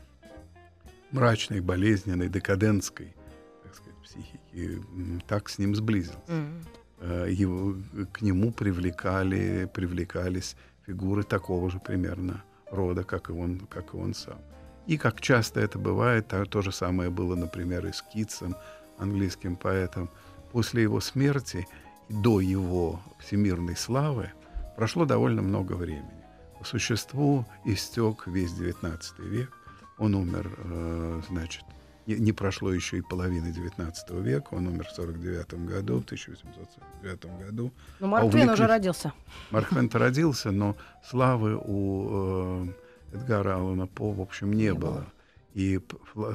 мрачной, 1.13 1.61
болезненной, 1.61 2.29
декадентской, 2.29 3.15
так 3.63 3.75
сказать, 3.75 3.97
психики, 4.03 4.83
так 5.29 5.49
с 5.49 5.59
ним 5.59 5.75
сблизился. 5.75 6.19
Мгм. 6.29 6.65
Э, 7.01 7.27
его, 7.31 7.77
к 8.13 8.23
нему 8.23 8.53
привлекали, 8.53 9.71
привлекались 9.73 10.57
фигуры 10.87 11.23
такого 11.23 11.71
же 11.71 11.79
примерно 11.79 12.43
рода, 12.71 13.05
как 13.05 13.31
и 13.31 13.33
он, 13.33 13.61
как 13.71 13.95
и 13.95 13.97
он 13.97 14.15
сам. 14.15 14.39
И 14.87 14.99
как 14.99 15.21
часто 15.21 15.61
это 15.61 15.79
бывает, 15.79 16.29
то, 16.29 16.45
то 16.45 16.63
же 16.63 16.73
самое 16.73 17.11
было, 17.11 17.35
например, 17.35 17.87
и 17.87 17.93
с 17.93 18.03
Китсом, 18.03 18.55
английским 18.99 19.57
поэтом. 19.57 20.11
После 20.53 20.83
его 20.83 21.01
смерти 21.01 21.67
и 22.09 22.15
до 22.15 22.41
его 22.41 23.01
всемирной 23.19 23.77
славы 23.77 24.31
прошло 24.77 25.05
довольно 25.05 25.43
много 25.43 25.73
времени. 25.73 26.25
По 26.59 26.65
существу 26.65 27.47
истек 27.65 28.27
весь 28.27 28.53
XIX 28.53 29.01
век. 29.19 29.51
Он 29.99 30.15
умер, 30.15 30.51
э, 30.59 31.23
значит, 31.29 31.65
не, 32.07 32.17
не 32.17 32.33
прошло 32.33 32.73
еще 32.73 32.99
и 32.99 33.01
половины 33.03 33.49
XIX 33.49 34.23
века. 34.23 34.49
Он 34.55 34.67
умер 34.67 34.87
в 34.89 34.93
49 34.95 35.55
году, 35.67 36.01
в 36.01 36.05
1849 36.05 37.25
году. 37.47 37.73
Ну, 38.01 38.07
Марк 38.07 38.27
А 38.27 38.31
Твен 38.31 38.51
уже 38.51 38.67
родился. 38.67 39.13
Марк 39.51 39.69
Твен 39.69 39.89
родился, 39.93 40.51
но 40.51 40.77
славы 41.09 41.57
у 41.63 42.65
э, 43.13 43.17
Эдгара 43.17 43.57
Аллана 43.57 43.87
По, 43.87 44.13
в 44.13 44.21
общем, 44.21 44.53
не, 44.53 44.65
Не 44.65 44.75
было. 44.75 44.91
было. 44.91 45.07
И 45.55 45.81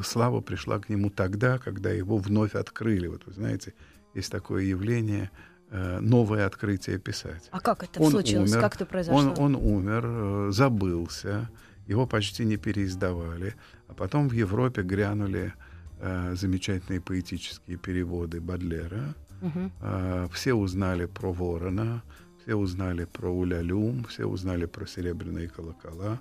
слава 0.04 0.40
пришла 0.42 0.80
к 0.80 0.88
нему 0.90 1.10
тогда, 1.10 1.58
когда 1.58 1.90
его 1.92 2.18
вновь 2.18 2.56
открыли. 2.56 3.08
Вот 3.08 3.26
вы 3.26 3.34
знаете, 3.34 3.74
есть 4.14 4.32
такое 4.32 4.64
явление 4.64 5.30
э, 5.72 6.00
новое 6.00 6.46
открытие 6.46 7.00
писателя. 7.00 7.50
А 7.52 7.60
как 7.60 7.84
это 7.84 8.02
Он 8.02 8.12
случилось? 8.12 8.50
умер. 8.52 8.62
Как 8.62 8.76
это 8.76 8.86
произошло? 8.86 9.20
Он, 9.20 9.34
он 9.38 9.56
умер, 9.56 10.04
э, 10.06 10.52
забылся, 10.52 11.50
его 11.90 12.06
почти 12.06 12.46
не 12.46 12.58
переиздавали, 12.58 13.56
а 13.88 13.94
потом 13.94 14.30
в 14.30 14.34
Европе 14.34 14.84
грянули 14.84 15.54
э, 16.00 16.36
замечательные 16.36 17.02
поэтические 17.02 17.78
переводы 17.78 18.40
Бадлера. 18.40 19.16
Мгм. 19.42 19.72
А, 19.82 20.28
Все 20.32 20.54
узнали 20.54 21.06
про 21.08 21.34
Ворона, 21.34 22.04
все 22.44 22.56
узнали 22.56 23.06
про 23.06 23.30
Улялюм, 23.30 24.06
все 24.06 24.26
узнали 24.26 24.66
про 24.66 24.86
Серебряные 24.86 25.48
колокола, 25.50 26.20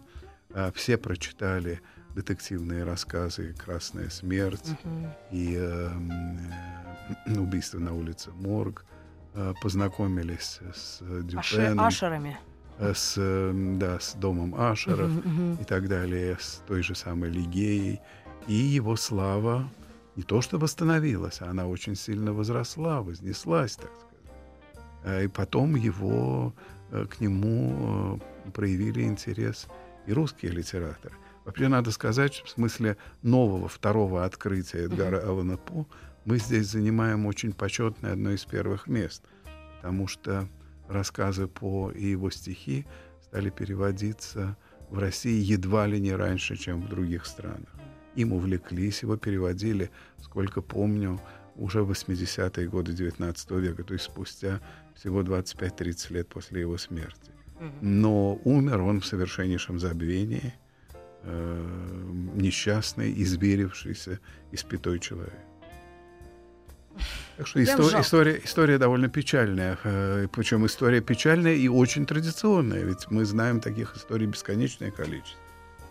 а, 0.54 0.72
все 0.72 0.96
прочитали 0.96 1.80
детективные 2.14 2.84
рассказы 2.84 3.54
«Красная 3.64 4.08
смерть» 4.08 4.70
Мгм. 4.84 5.10
и 5.30 5.54
э, 5.58 5.90
«Убийство 7.36 7.78
на 7.78 7.92
улице 7.92 8.30
Морг», 8.30 8.86
а, 9.34 9.52
познакомились 9.62 10.60
с 10.74 11.00
Дюпеном, 11.00 11.80
Ашерами. 11.80 12.38
Э, 12.78 12.92
с, 12.94 13.14
эм, 13.16 13.78
да, 13.78 13.98
с 14.00 14.14
домом 14.14 14.54
Ашеров 14.54 15.10
Мгм, 15.10 15.32
мгм. 15.52 15.58
и 15.60 15.64
так 15.64 15.88
далее, 15.88 16.36
с 16.40 16.62
той 16.66 16.82
же 16.82 16.94
самой 16.94 17.30
Лигеей. 17.30 18.00
И 18.46 18.54
его 18.54 18.96
слава 18.96 19.68
не 20.16 20.22
то 20.22 20.40
что 20.40 20.58
восстановилась, 20.58 21.40
она 21.40 21.66
очень 21.66 21.94
сильно 21.94 22.32
возросла, 22.32 23.02
вознеслась, 23.02 23.76
так 23.76 23.90
сказать. 23.90 24.36
Э, 25.04 25.24
И 25.24 25.28
потом 25.28 25.76
его, 25.76 26.52
э, 26.90 27.06
к 27.06 27.20
нему 27.20 28.20
проявили 28.54 29.02
интерес 29.02 29.66
и 30.06 30.12
русские 30.12 30.52
литераторы. 30.52 31.14
Вообще, 31.44 31.68
надо 31.68 31.90
сказать, 31.92 32.34
что 32.34 32.46
в 32.46 32.50
смысле 32.50 32.96
нового, 33.22 33.68
второго 33.68 34.24
открытия 34.24 34.84
Эдгара 34.84 35.20
Аллана 35.26 35.56
По 35.56 35.86
мы 36.24 36.38
здесь 36.38 36.66
занимаем 36.66 37.24
очень 37.24 37.52
почетное 37.52 38.12
одно 38.12 38.32
из 38.32 38.44
первых 38.44 38.86
мест, 38.86 39.22
потому 39.76 40.06
что 40.08 40.46
рассказы 40.88 41.46
По 41.46 41.90
и 41.90 42.06
его 42.06 42.30
стихи 42.30 42.86
стали 43.22 43.50
переводиться 43.50 44.56
в 44.90 44.98
России 44.98 45.40
едва 45.40 45.86
ли 45.86 46.00
не 46.00 46.14
раньше, 46.14 46.56
чем 46.56 46.82
в 46.82 46.88
других 46.88 47.26
странах. 47.26 47.68
Им 48.16 48.32
увлеклись, 48.32 49.02
его 49.02 49.16
переводили, 49.16 49.90
сколько 50.20 50.62
помню, 50.62 51.20
уже 51.56 51.82
в 51.82 51.90
80-е 51.90 52.68
годы 52.68 52.92
19 52.92 53.50
века, 53.50 53.84
то 53.84 53.92
есть 53.92 54.06
спустя 54.06 54.60
всего 54.94 55.22
25-30 55.22 56.12
лет 56.12 56.28
после 56.28 56.60
его 56.60 56.78
смерти. 56.78 57.32
Но 57.80 58.40
умер 58.44 58.82
он 58.82 59.00
в 59.00 59.06
совершеннейшем 59.06 59.80
забвении, 59.80 60.54
э, 61.24 62.32
несчастный, 62.34 63.12
изверившийся, 63.22 64.20
испятой 64.52 65.00
человек. 65.00 65.47
Так 67.36 67.46
что 67.46 67.60
Прям 67.62 67.78
исто- 67.78 67.82
жалко. 67.90 68.00
история, 68.00 68.40
история 68.44 68.78
довольно 68.78 69.08
печальная. 69.08 69.78
э, 69.84 70.26
Причем 70.32 70.66
история 70.66 71.00
печальная 71.00 71.54
и 71.54 71.68
очень 71.68 72.04
традиционная. 72.06 72.82
Ведь 72.84 73.10
мы 73.10 73.24
знаем 73.24 73.60
таких 73.60 73.96
историй 73.96 74.26
бесконечное 74.26 74.90
количество. 74.90 75.38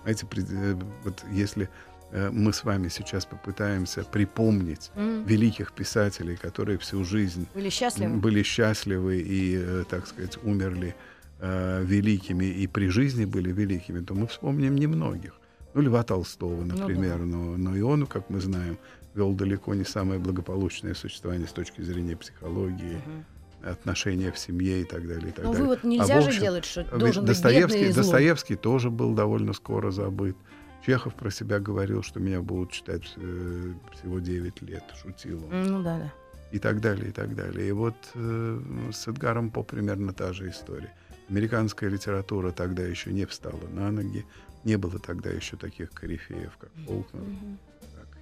Знаете, 0.04 0.28
э, 0.36 0.76
вот 1.04 1.24
если 1.32 1.70
э, 2.14 2.30
мы 2.32 2.52
с 2.54 2.64
вами 2.64 2.88
сейчас 2.90 3.26
попытаемся 3.26 4.04
припомнить 4.04 4.92
Мгм. 4.96 5.26
великих 5.26 5.72
писателей, 5.74 6.38
которые 6.38 6.78
всю 6.78 7.04
жизнь 7.04 7.48
Были 7.54 7.70
счастливы? 7.70 8.16
были 8.18 8.44
счастливы 8.44 9.22
и, 9.26 9.84
так 9.90 10.08
сказать, 10.08 10.38
умерли 10.44 10.96
э, 11.40 11.84
великими 11.86 12.46
и 12.46 12.66
при 12.68 12.88
жизни 12.90 13.26
были 13.26 13.52
великими, 13.52 14.00
то 14.04 14.14
мы 14.16 14.26
вспомним 14.28 14.76
немногих. 14.76 15.34
Ну, 15.74 15.82
Льва 15.82 16.02
Толстого, 16.04 16.64
Ну 16.64 16.74
да. 16.76 16.82
например, 16.82 17.18
но, 17.20 17.58
но 17.58 17.76
и 17.76 17.82
он, 17.82 18.08
как 18.08 18.30
мы 18.32 18.40
знаем, 18.42 18.78
вел 19.18 19.34
далеко 19.34 19.74
не 19.74 19.84
самое 19.84 20.20
благополучное 20.20 20.94
существование 20.94 21.48
с 21.48 21.52
точки 21.52 21.82
зрения 21.82 22.16
психологии, 22.16 23.02
Мгм. 23.06 23.26
отношения 23.72 24.32
в 24.32 24.38
семье 24.38 24.82
и 24.82 24.84
так 24.86 25.08
далее. 25.08 25.30
И 25.30 25.32
так 25.32 25.46
Ну, 25.46 25.52
далее. 25.52 25.64
вывод 25.68 25.80
А 25.84 25.88
нельзя 25.88 26.22
же 26.22 26.28
общем, 26.28 26.42
делать, 26.42 26.66
что 26.66 26.84
должен 26.84 27.24
быть 27.24 27.28
Достоевский, 27.34 27.74
бедный 27.80 27.90
и 27.90 27.92
злой. 27.92 28.04
Достоевский 28.04 28.56
тоже 28.56 28.90
был 28.92 29.14
довольно 29.14 29.54
скоро 29.54 29.90
забыт. 29.92 30.38
Чехов 30.86 31.16
про 31.16 31.32
себя 31.32 31.60
говорил, 31.60 32.04
что 32.04 32.20
меня 32.20 32.42
будут 32.42 32.72
читать 32.72 33.02
э, 33.18 33.74
всего 33.94 34.20
9 34.20 34.62
лет, 34.62 34.84
шутил 35.02 35.44
он 35.52 35.64
Ну 35.72 35.84
да, 35.84 35.98
да. 35.98 36.14
и 36.52 36.60
так 36.60 36.80
далее, 36.80 37.10
и 37.10 37.12
так 37.12 37.36
далее. 37.36 37.68
И 37.68 37.72
вот 37.72 37.96
э, 38.14 38.60
с 38.94 39.08
Эдгаром 39.08 39.50
По 39.50 39.64
примерно 39.64 40.14
та 40.14 40.32
же 40.34 40.50
история. 40.50 40.94
Американская 41.30 41.90
литература 41.90 42.52
тогда 42.52 42.84
еще 42.84 43.12
не 43.12 43.26
встала 43.26 43.68
на 43.74 43.92
ноги, 43.92 44.24
не 44.64 44.78
было 44.78 45.00
тогда 45.00 45.30
еще 45.32 45.58
таких 45.58 45.92
корифеев, 45.92 46.56
как 46.58 46.70
Фолкнер, 46.86 47.22
Мгм. 47.24 47.58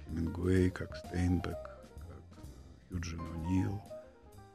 Как 0.06 0.14
Хемингуэй, 0.14 0.70
как 0.70 0.96
Стейнбек, 0.96 1.52
как 1.54 2.38
Юджин 2.90 3.20
О'Нил, 3.20 3.80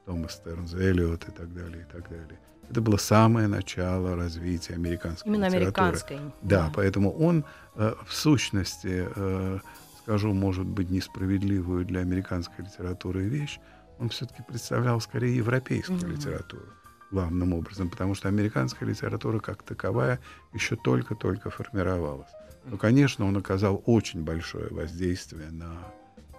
Томас 0.06 0.34
Стернс 0.34 0.74
Эллиот 0.74 1.28
и 1.28 1.32
так 1.32 1.54
далее, 1.54 1.82
и 1.88 1.92
так 1.92 2.10
далее. 2.10 2.40
Это 2.70 2.82
было 2.82 2.98
самое 2.98 3.48
начало 3.48 4.16
развития 4.16 4.76
американской 4.76 5.30
Именно 5.30 5.46
литературы. 5.48 5.88
американской. 5.88 6.20
Да, 6.42 6.72
поэтому 6.74 7.12
он 7.12 7.44
э, 7.76 7.94
в 8.06 8.14
сущности, 8.14 9.08
э, 9.14 9.60
скажу, 10.04 10.34
может 10.34 10.66
быть, 10.66 10.90
несправедливую 10.90 11.86
для 11.86 12.00
американской 12.00 12.64
литературы 12.66 13.24
вещь, 13.24 13.60
он 14.00 14.10
все-таки 14.10 14.42
представлял 14.48 15.02
скорее 15.02 15.36
европейскую 15.36 16.00
Мгм. 16.00 16.12
литературу 16.12 16.64
главным 17.12 17.54
образом, 17.54 17.90
потому 17.90 18.16
что 18.16 18.30
американская 18.30 18.88
литература 18.88 19.40
как 19.40 19.64
таковая 19.64 20.20
еще 20.54 20.78
только-только 20.78 21.50
формировалась. 21.50 22.30
Но, 22.66 22.78
конечно, 22.78 23.26
он 23.26 23.38
оказал 23.38 23.82
очень 23.86 24.24
большое 24.24 24.70
воздействие 24.70 25.50
на 25.52 25.78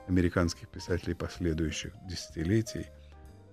американских 0.09 0.69
писателей 0.69 1.15
последующих 1.15 1.93
десятилетий. 2.09 2.87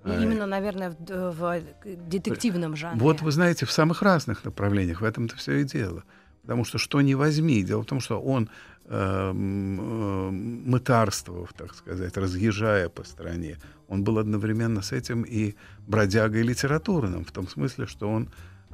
И 0.05 0.09
А, 0.11 0.21
именно, 0.21 0.45
наверное, 0.45 0.91
в, 0.91 1.31
в 1.31 1.61
детективном 2.07 2.75
жанре. 2.75 2.99
вот 2.99 3.21
вы 3.21 3.31
знаете, 3.31 3.65
в 3.65 3.71
самых 3.71 4.01
разных 4.01 4.45
направлениях, 4.45 5.01
в 5.01 5.03
этом-то 5.03 5.35
все 5.35 5.57
и 5.57 5.63
дело. 5.63 6.03
Потому 6.41 6.63
что 6.63 6.77
что 6.77 7.01
не 7.01 7.15
возьми, 7.15 7.63
дело 7.63 7.83
в 7.83 7.85
том, 7.85 7.99
что 7.99 8.19
он 8.19 8.49
эм, 8.85 10.69
мытарствовав, 10.69 11.53
так 11.53 11.75
сказать, 11.75 12.17
разъезжая 12.17 12.89
по 12.89 13.03
стране, 13.03 13.57
он 13.87 14.03
был 14.03 14.17
одновременно 14.17 14.81
с 14.81 14.91
этим 14.91 15.23
и 15.23 15.55
бродягой 15.85 16.43
литературным, 16.43 17.25
в 17.25 17.31
том 17.31 17.47
смысле, 17.47 17.85
что 17.85 18.09
он 18.09 18.29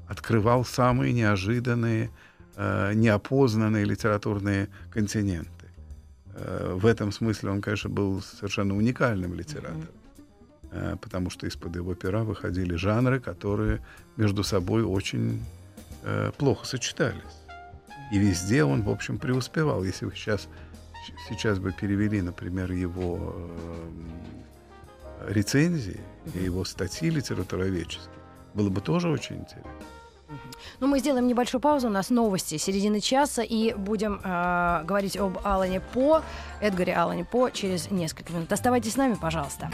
открывал 0.08 0.64
самые 0.64 1.12
неожиданные, 1.12 2.12
э, 2.56 2.94
неопознанные 2.94 3.86
литературные 3.86 4.70
континенты. 4.92 5.50
Э, 6.34 6.74
в 6.76 6.86
этом 6.86 7.12
смысле 7.12 7.52
он, 7.52 7.62
конечно, 7.62 7.90
был 7.90 8.22
совершенно 8.22 8.76
уникальным 8.76 9.34
литератором 9.34 9.88
э, 10.72 10.96
потому 11.02 11.30
что 11.30 11.48
из-под 11.48 11.76
его 11.76 11.96
пера 11.96 12.24
выходили 12.24 12.76
жанры, 12.76 13.20
которые 13.20 13.82
между 14.18 14.44
собой 14.44 14.84
очень 14.84 15.44
э, 16.04 16.32
плохо 16.38 16.66
сочетались. 16.66 17.22
И 18.12 18.18
везде 18.18 18.64
он, 18.64 18.84
в 18.84 18.90
общем, 18.90 19.18
преуспевал. 19.18 19.84
Если 19.84 20.06
вы 20.06 20.14
сейчас, 20.16 20.48
сейчас 21.30 21.60
бы 21.60 21.72
перевели, 21.72 22.22
например, 22.22 22.72
его 22.72 23.36
э, 23.36 25.34
рецензии 25.34 26.00
и 26.34 26.44
его 26.44 26.66
статьи 26.66 27.10
литературоведческие, 27.10 28.14
было 28.54 28.70
бы 28.70 28.82
тоже 28.82 29.10
очень 29.10 29.38
интересно. 29.38 29.72
Ну, 30.80 30.88
мы 30.88 31.00
сделаем 31.00 31.28
небольшую 31.28 31.62
паузу. 31.62 31.88
У 31.88 31.92
нас 31.92 32.10
новости 32.10 32.58
середины 32.58 33.00
часа. 33.00 33.42
И 33.42 33.74
будем 33.74 34.22
э, 34.24 34.84
говорить 34.84 35.18
об 35.18 35.40
Алане 35.46 35.80
По, 35.80 36.22
Эдгаре 36.62 36.94
Алане 36.94 37.26
По 37.26 37.50
через 37.50 37.90
несколько 37.92 38.34
минут. 38.34 38.52
Оставайтесь 38.52 38.94
с 38.94 38.98
нами, 38.98 39.16
пожалуйста. 39.16 39.72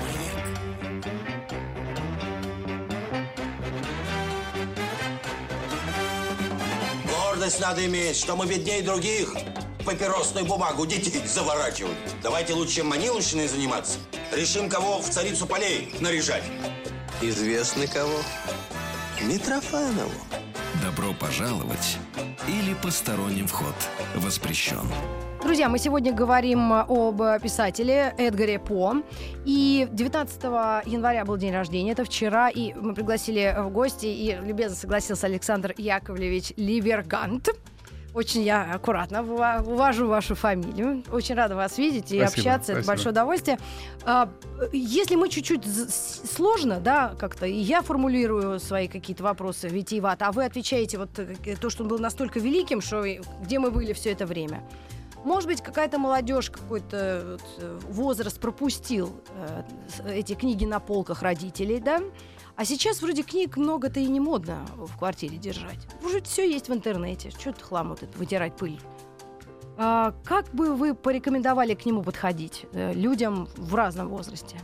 Гордость 7.05 7.59
надо 7.59 7.85
иметь, 7.85 8.17
что 8.17 8.35
мы 8.35 8.45
беднее 8.45 8.81
других. 8.81 9.33
Папиросную 9.85 10.45
бумагу 10.45 10.85
детей 10.85 11.25
заворачивают. 11.25 11.97
Давайте 12.21 12.53
лучше 12.53 12.83
маниловщиной 12.83 13.47
заниматься. 13.47 13.97
Решим, 14.31 14.69
кого 14.69 14.99
в 14.99 15.09
царицу 15.09 15.47
полей 15.47 15.93
наряжать. 15.99 16.43
Известно 17.21 17.87
кого? 17.87 18.19
Митрофанову. 19.21 20.11
Добро 20.79 21.13
пожаловать 21.13 21.97
или 22.47 22.73
посторонним 22.81 23.45
вход 23.45 23.75
воспрещен. 24.15 24.79
Друзья, 25.43 25.67
мы 25.67 25.77
сегодня 25.79 26.13
говорим 26.13 26.71
об 26.71 27.21
писателе 27.41 28.15
Эдгаре 28.17 28.57
По. 28.57 28.95
И 29.43 29.87
19 29.91 30.43
января 30.85 31.25
был 31.25 31.35
день 31.35 31.51
рождения, 31.51 31.91
это 31.91 32.05
вчера, 32.05 32.49
и 32.49 32.73
мы 32.73 32.93
пригласили 32.93 33.53
в 33.57 33.69
гости, 33.69 34.05
и 34.05 34.37
любезно 34.41 34.77
согласился 34.77 35.27
Александр 35.27 35.73
Яковлевич 35.77 36.53
Ливергант. 36.55 37.49
Очень 38.13 38.43
я 38.43 38.73
аккуратно 38.73 39.21
увожу 39.21 40.07
вашу 40.07 40.35
фамилию. 40.35 41.03
Очень 41.11 41.35
рада 41.35 41.55
вас 41.55 41.77
видеть 41.77 42.11
и 42.11 42.17
Спасибо, 42.19 42.25
общаться. 42.25 42.63
спасибо. 42.63 42.79
Это 42.79 42.87
большое 42.87 43.11
удовольствие. 43.11 43.59
А, 44.03 44.29
Если 44.73 45.15
мы 45.15 45.29
чуть-чуть 45.29 45.63
сложно, 45.65 46.81
да, 46.81 47.15
как-то, 47.17 47.45
и 47.45 47.53
я 47.55 47.81
формулирую 47.81 48.59
свои 48.59 48.89
какие-то 48.89 49.23
вопросы 49.23 49.69
витиевато, 49.69 50.27
а 50.27 50.31
вы 50.33 50.43
отвечаете 50.43 50.97
вот 50.97 51.17
э, 51.19 51.55
то, 51.55 51.69
что 51.69 51.83
он 51.83 51.89
был 51.89 51.99
настолько 51.99 52.39
великим, 52.39 52.81
что 52.81 53.05
и 53.05 53.21
где 53.41 53.59
мы 53.59 53.71
были 53.71 53.93
все 53.93 54.11
это 54.11 54.25
время. 54.25 54.61
Может 55.23 55.47
быть, 55.47 55.61
какая-то 55.61 55.97
молодежь, 55.97 56.49
какой-то 56.49 57.37
вот, 57.39 57.41
э, 57.59 57.79
возраст 57.89 58.39
пропустил 58.39 59.21
э, 59.35 59.63
эти 60.15 60.33
книги 60.33 60.65
на 60.65 60.79
полках 60.79 61.21
родителей, 61.21 61.79
да? 61.79 62.01
А 62.61 62.65
сейчас 62.65 63.01
вроде 63.01 63.23
книг 63.23 63.57
много-то 63.57 63.99
и 63.99 64.05
не 64.05 64.19
модно 64.19 64.63
в 64.77 64.95
квартире 64.95 65.37
держать. 65.37 65.79
Уже 66.05 66.21
все 66.21 66.47
есть 66.47 66.69
в 66.69 66.71
интернете. 66.71 67.31
Что 67.31 67.53
ты 67.53 67.63
хлам 67.63 67.89
вот 67.89 68.03
этот, 68.03 68.15
вытирать 68.17 68.55
пыль? 68.55 68.79
А, 69.77 70.13
как 70.23 70.53
бы 70.53 70.75
вы 70.75 70.93
порекомендовали 70.93 71.73
к 71.73 71.87
нему 71.87 72.03
подходить 72.03 72.67
э, 72.73 72.93
людям 72.93 73.49
в 73.57 73.73
разном 73.73 74.09
возрасте? 74.09 74.57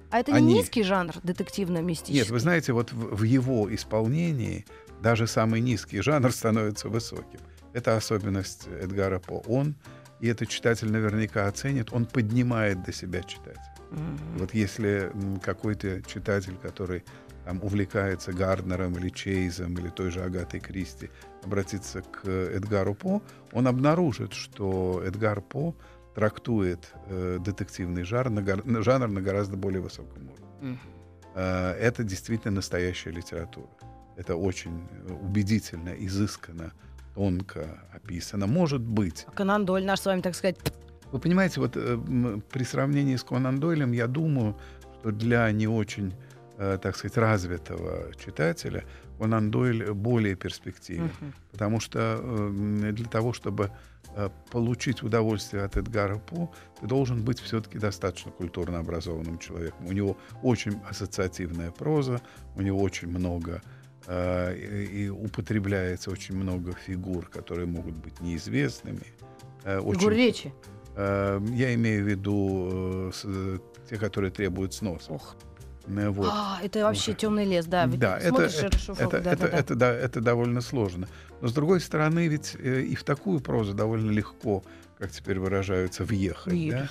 А 0.10 0.20
это 0.20 0.32
не 0.32 0.38
Они- 0.38 0.54
низкий 0.56 0.84
жанр 0.84 1.14
детективно-мистический? 1.24 2.20
Нет, 2.20 2.30
вы 2.30 2.40
знаете, 2.40 2.72
вот 2.74 2.92
в, 2.94 3.16
в 3.18 3.24
его 3.24 3.74
исполнении 3.76 4.66
даже 5.02 5.28
самый 5.28 5.60
низкий 5.62 6.02
жанр 6.02 6.32
становится 6.32 6.88
высоким. 6.90 7.40
Это 7.74 7.98
особенность 7.98 8.68
Эдгара 8.68 9.20
По. 9.20 9.40
Он, 9.48 9.76
и 10.22 10.28
это 10.28 10.46
читатель 10.46 10.90
наверняка 10.92 11.48
оценит, 11.48 11.92
он 11.94 12.06
поднимает 12.06 12.84
до 12.84 12.92
себя 12.94 13.22
читателя. 13.22 13.76
Мгм. 13.92 14.38
Вот 14.38 14.54
если 14.54 15.12
какой-то 15.42 16.02
читатель, 16.04 16.56
который 16.62 17.04
там, 17.46 17.64
увлекается 17.64 18.34
Гарднером 18.34 18.98
или 18.98 19.10
Чейзом 19.10 19.78
или 19.78 19.90
той 19.90 20.12
же 20.12 20.22
Агатой 20.22 20.60
Кристи, 20.60 21.10
обратится 21.44 22.02
к 22.02 22.28
Эдгару 22.28 22.94
По, 22.94 23.22
он 23.54 23.68
обнаружит, 23.68 24.34
что 24.34 25.02
Эдгар 25.06 25.42
По 25.42 25.74
трактует 26.16 26.92
э, 27.08 27.38
детективный 27.40 28.04
жанр 28.04 28.30
на, 28.30 28.42
на- 28.42 28.82
жанр 28.82 29.08
на 29.08 29.22
гораздо 29.22 29.56
более 29.56 29.82
высоком 29.82 30.30
уровне. 30.30 30.46
Мгм. 30.62 30.80
Э, 31.36 31.72
это 31.74 32.04
действительно 32.04 32.56
настоящая 32.56 33.12
литература. 33.12 33.70
Это 34.18 34.36
очень 34.36 34.88
э, 35.08 35.14
убедительно, 35.14 35.90
изысканно, 35.90 36.74
тонко 37.14 37.80
описано. 37.94 38.48
Может 38.48 38.82
быть, 38.82 39.26
Конан 39.36 39.66
Дойль 39.66 39.86
наш 39.86 40.00
с 40.02 40.06
вами, 40.06 40.22
так 40.22 40.36
сказать, 40.36 40.58
вы 41.12 41.20
понимаете, 41.20 41.60
вот 41.60 41.74
э, 41.76 41.98
при 42.52 42.64
сравнении 42.64 43.16
с 43.16 43.24
Конан 43.24 43.60
Дойлем, 43.60 43.92
я 43.92 44.08
думаю, 44.08 44.58
что 45.00 45.12
для 45.12 45.50
не 45.52 45.68
очень, 45.68 46.14
э, 46.58 46.78
так 46.82 46.96
сказать, 46.98 47.18
развитого 47.18 48.14
читателя 48.24 48.84
Конан 49.18 49.50
Дойль 49.50 49.92
более 49.94 50.36
перспективен. 50.36 51.12
Мгм. 51.20 51.34
Потому 51.52 51.80
что 51.80 52.20
э, 52.22 52.92
для 52.92 53.06
того, 53.06 53.34
чтобы 53.34 53.72
получить 54.50 55.04
удовольствие 55.04 55.64
от 55.64 55.78
Эдгара 55.78 56.18
По, 56.18 56.52
ты 56.82 56.88
должен 56.88 57.24
быть 57.24 57.40
все-таки 57.40 57.78
достаточно 57.78 58.32
культурно 58.32 58.80
образованным 58.80 59.38
человеком. 59.38 59.86
У 59.86 59.92
него 59.92 60.18
очень 60.42 60.80
ассоциативная 60.90 61.70
проза, 61.70 62.20
у 62.56 62.64
него 62.64 62.82
очень 62.82 63.10
много 63.10 63.62
и, 64.08 64.88
и 64.92 65.10
употребляется 65.10 66.10
очень 66.10 66.36
много 66.36 66.74
фигур, 66.74 67.30
которые 67.30 67.68
могут 67.68 67.96
быть 67.98 68.20
неизвестными. 68.20 69.04
фигур 69.64 69.86
очень 69.86 70.10
речи. 70.10 70.54
Э, 70.98 71.40
Я 71.54 71.74
имею 71.76 72.04
в 72.04 72.08
виду 72.08 72.70
э, 72.72 73.12
э, 73.24 73.58
те, 73.90 73.98
которые 73.98 74.32
требуют 74.32 74.74
сноса. 74.74 75.14
Ох. 75.14 75.36
Э, 75.88 76.10
Вот. 76.10 76.30
А, 76.32 76.60
это 76.64 76.84
вообще 76.84 77.14
темный 77.14 77.46
лес, 77.46 77.66
да. 77.66 77.86
ведь 77.86 78.00
Да, 78.00 78.18
это, 78.18 78.44
это, 78.44 78.68
это, 78.98 79.22
да, 79.22 79.32
это, 79.32 79.38
да, 79.38 79.48
это, 79.48 79.76
да, 79.76 79.94
это 79.94 80.22
довольно 80.22 80.62
сложно. 80.62 81.08
Но 81.42 81.48
с 81.48 81.54
другой 81.54 81.80
стороны, 81.82 82.28
ведь 82.28 82.56
э, 82.58 82.82
и 82.82 82.96
в 82.96 83.04
такую 83.04 83.40
прозу 83.42 83.74
довольно 83.74 84.12
легко, 84.12 84.64
как 84.98 85.12
теперь 85.12 85.40
выражаются, 85.40 86.04
въехать. 86.04 86.52
Въехать. 86.54 86.82
Да? 86.82 86.90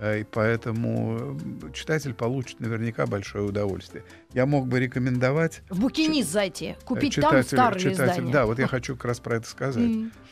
Э, 0.00 0.20
И 0.20 0.24
поэтому 0.24 1.38
читатель 1.72 2.12
получит 2.14 2.60
наверняка 2.60 3.06
большое 3.06 3.44
удовольствие. 3.44 4.04
Я 4.34 4.46
мог 4.46 4.66
бы 4.68 4.78
рекомендовать 4.80 5.62
В 5.70 5.80
букинист 5.80 6.30
зайти, 6.30 6.76
купить 6.84 7.14
там 7.16 7.24
читателю- 7.32 7.42
старые 7.56 7.80
читателю- 7.82 8.10
издания. 8.12 8.32
Да, 8.32 8.46
вот 8.46 8.58
я 8.58 8.66
хочу 8.66 8.94
как 8.96 9.06
раз 9.06 9.20
про 9.20 9.36
это 9.36 9.48
сказать. 9.48 9.90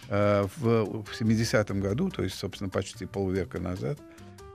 Э, 0.08 0.46
В, 0.56 1.02
в 1.04 1.20
70-м 1.20 1.80
году, 1.80 2.10
то 2.10 2.22
есть, 2.22 2.36
собственно, 2.36 2.68
почти 2.70 3.06
полвека 3.06 3.58
назад, 3.60 3.98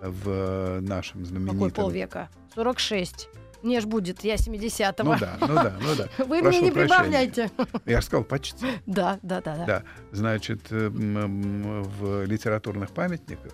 в 0.01 0.79
нашем 0.81 1.25
знаменитом... 1.25 1.57
Какой 1.57 1.71
полвека? 1.71 2.29
46. 2.55 3.29
Мне 3.61 3.81
ж 3.81 3.85
будет, 3.85 4.23
я 4.23 4.35
70-го. 4.35 5.03
Ну 5.13 5.19
да, 5.19 5.37
ну 5.41 5.47
да, 5.47 5.73
ну 5.81 5.95
да. 5.97 6.07
Вы 6.25 6.39
Прошу 6.41 6.47
мне 6.59 6.61
не 6.61 6.71
прощения. 6.71 6.87
прибавляйте. 6.97 7.51
Я 7.85 7.99
же 7.99 8.05
сказал 8.07 8.23
почти. 8.23 8.65
Да, 8.85 9.19
да, 9.21 9.41
да, 9.41 9.55
да. 9.57 9.65
Да, 9.65 9.83
значит, 10.13 10.61
э, 10.71 10.87
в 10.89 12.25
литературных 12.25 12.91
памятниках, 12.91 13.51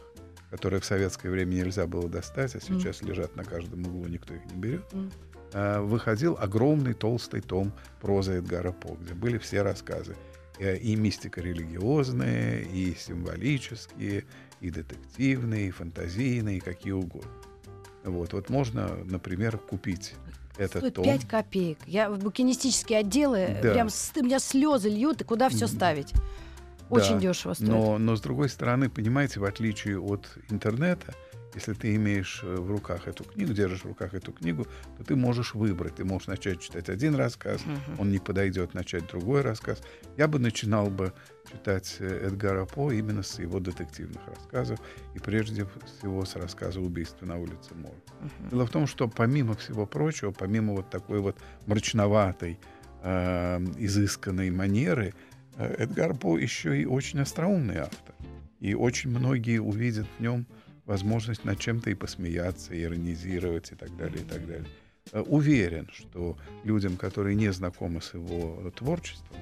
которые 0.55 0.79
в 0.79 0.85
советское 0.85 1.29
время 1.29 1.53
нельзя 1.55 1.85
было 1.85 2.07
достать, 2.07 2.55
а 2.55 2.61
сейчас 2.61 3.01
лежат 3.01 3.35
на 3.35 3.43
каждом 3.43 3.85
углу, 3.85 4.07
никто 4.07 4.33
их 4.33 4.45
не 4.45 4.55
берет, 4.55 4.85
э, 5.51 5.79
выходил 5.81 6.37
огромный 6.39 6.93
толстый 6.93 7.41
том 7.41 7.73
прозы 8.01 8.33
Эдгара 8.37 8.71
По, 8.71 8.95
где 8.95 9.13
были 9.13 9.37
все 9.37 9.61
рассказы. 9.63 10.15
Э, 10.59 10.77
И 10.77 10.95
мистико-религиозные, 10.95 12.63
и 12.63 12.95
символические, 12.97 14.23
и 14.61 14.69
детективные, 14.69 15.67
и 15.67 15.71
фантазийные, 15.71 16.57
и 16.57 16.59
какие 16.61 16.93
угодно. 16.93 17.29
Вот, 18.05 18.31
вот 18.33 18.49
можно, 18.49 18.95
например, 19.03 19.57
купить 19.57 20.13
этот 20.57 20.77
Стоит 20.79 20.93
том. 20.93 21.03
5 21.03 21.27
копеек. 21.27 21.77
Я 21.85 22.09
в 22.09 22.17
букинистические 22.19 22.99
отделы, 22.99 23.57
Да. 23.61 23.73
прям 23.73 23.89
с- 23.89 24.13
у 24.15 24.23
меня 24.23 24.39
слезы 24.39 24.87
льют, 24.89 25.19
и 25.21 25.23
куда 25.25 25.49
все 25.49 25.67
ставить? 25.67 26.13
Очень 26.89 27.15
Да, 27.15 27.19
дешево 27.19 27.53
стоит. 27.53 27.69
Но, 27.69 27.97
но 27.97 28.15
с 28.15 28.21
другой 28.21 28.49
стороны, 28.49 28.89
понимаете, 28.89 29.39
в 29.39 29.45
отличие 29.45 29.99
от 29.99 30.37
интернета, 30.49 31.13
если 31.55 31.73
ты 31.73 31.95
имеешь 31.95 32.41
э, 32.43 32.55
в 32.55 32.69
руках 32.69 33.07
эту 33.07 33.23
книгу, 33.23 33.53
держишь 33.53 33.81
в 33.81 33.85
руках 33.85 34.13
эту 34.13 34.33
книгу, 34.33 34.67
то 34.97 35.03
ты 35.03 35.15
можешь 35.15 35.53
выбрать. 35.53 35.95
Ты 35.95 36.03
можешь 36.03 36.27
начать 36.27 36.59
читать 36.59 36.89
один 36.89 37.15
рассказ, 37.15 37.61
он 37.97 38.11
не 38.11 38.19
подойдет, 38.19 38.73
начать 38.73 39.07
другой 39.07 39.41
рассказ. 39.41 39.81
Я 40.17 40.27
бы 40.27 40.37
начинал 40.37 40.89
бы 40.89 41.13
читать 41.49 41.95
э, 41.99 42.27
Эдгара 42.27 42.65
По 42.65 42.91
именно 42.91 43.23
с 43.23 43.39
его 43.39 43.59
детективных 43.59 44.21
рассказов, 44.27 44.79
и 45.15 45.19
прежде 45.19 45.65
всего 45.85 46.25
с 46.25 46.35
рассказа 46.35 46.81
«Убийство 46.81 47.25
на 47.25 47.37
улице 47.37 47.73
Мор». 47.75 47.95
Дело 48.51 48.65
в 48.65 48.69
том, 48.69 48.85
что 48.85 49.07
помимо 49.07 49.55
всего 49.55 49.85
прочего, 49.85 50.31
помимо 50.31 50.73
вот 50.73 50.89
такой 50.89 51.21
вот 51.21 51.37
мрачноватой, 51.67 52.59
э, 53.01 53.59
изысканной 53.77 54.51
манеры, 54.51 55.13
Эдгар 55.57 56.15
По 56.15 56.37
еще 56.37 56.81
и 56.81 56.85
очень 56.85 57.19
остроумный 57.19 57.77
автор. 57.77 58.15
И 58.59 58.73
очень 58.73 59.09
многие 59.09 59.59
увидят 59.59 60.07
в 60.17 60.21
нем 60.21 60.45
возможность 60.85 61.45
над 61.45 61.59
чем-то 61.59 61.89
и 61.89 61.93
посмеяться, 61.93 62.73
и 62.73 62.83
иронизировать 62.83 63.71
и 63.71 63.75
так 63.75 63.95
далее, 63.97 64.21
и 64.21 64.25
так 64.25 64.45
далее. 64.45 64.67
Э, 65.11 65.21
Уверен, 65.21 65.89
что 65.93 66.37
людям, 66.63 66.97
которые 66.97 67.35
не 67.35 67.51
знакомы 67.51 68.01
с 68.01 68.13
его 68.13 68.71
творчеством, 68.75 69.37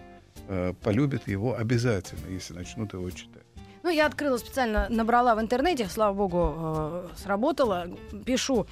э, 0.48 0.74
полюбят 0.82 1.28
его 1.28 1.56
обязательно, 1.56 2.28
если 2.30 2.54
начнут 2.54 2.94
его 2.94 3.10
читать. 3.12 3.44
Ну, 3.84 3.90
я 3.90 4.06
открыла 4.06 4.38
специально, 4.38 4.88
набрала 4.90 5.36
в 5.36 5.42
интернете, 5.42 5.88
слава 5.88 6.14
богу, 6.14 6.54
э, 6.56 7.08
сработало. 7.18 7.88
Пишу 8.26 8.66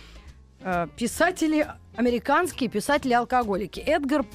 э, 0.62 0.88
писатели, 0.95 1.67
американские 1.95 2.69
писатели-алкоголики. 2.69 3.82
Эдгар 3.82 4.25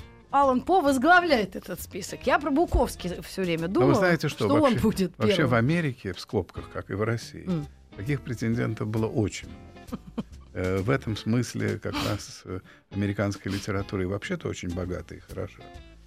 Аллан 0.42 0.60
По 0.62 0.80
возглавляет 0.80 1.56
этот 1.56 1.80
список. 1.80 2.26
Я 2.26 2.38
про 2.38 2.50
Буковский 2.50 3.20
все 3.22 3.42
время 3.42 3.62
Но 3.68 3.74
думала, 3.74 3.88
вы 3.90 3.94
знаете, 3.94 4.28
что, 4.28 4.48
он 4.48 4.60
вообще, 4.60 4.78
будет 4.78 5.12
вообще 5.18 5.36
первым. 5.36 5.50
в 5.52 5.54
Америке, 5.54 6.12
в 6.12 6.20
скобках, 6.20 6.70
как 6.72 6.90
и 6.90 6.94
в 6.94 7.02
России, 7.02 7.46
М. 7.46 7.66
таких 7.96 8.20
претендентов 8.22 8.88
было 8.88 9.06
очень. 9.06 9.48
Э, 10.58 10.78
В 10.78 10.88
этом 10.88 11.18
смысле 11.18 11.78
как 11.78 11.92
раз 12.08 12.40
э, 12.46 12.60
американская 12.90 13.52
литература 13.52 14.02
и 14.02 14.06
вообще-то 14.06 14.48
очень 14.48 14.70
богата 14.74 15.14
и 15.14 15.20
хороша. 15.20 15.60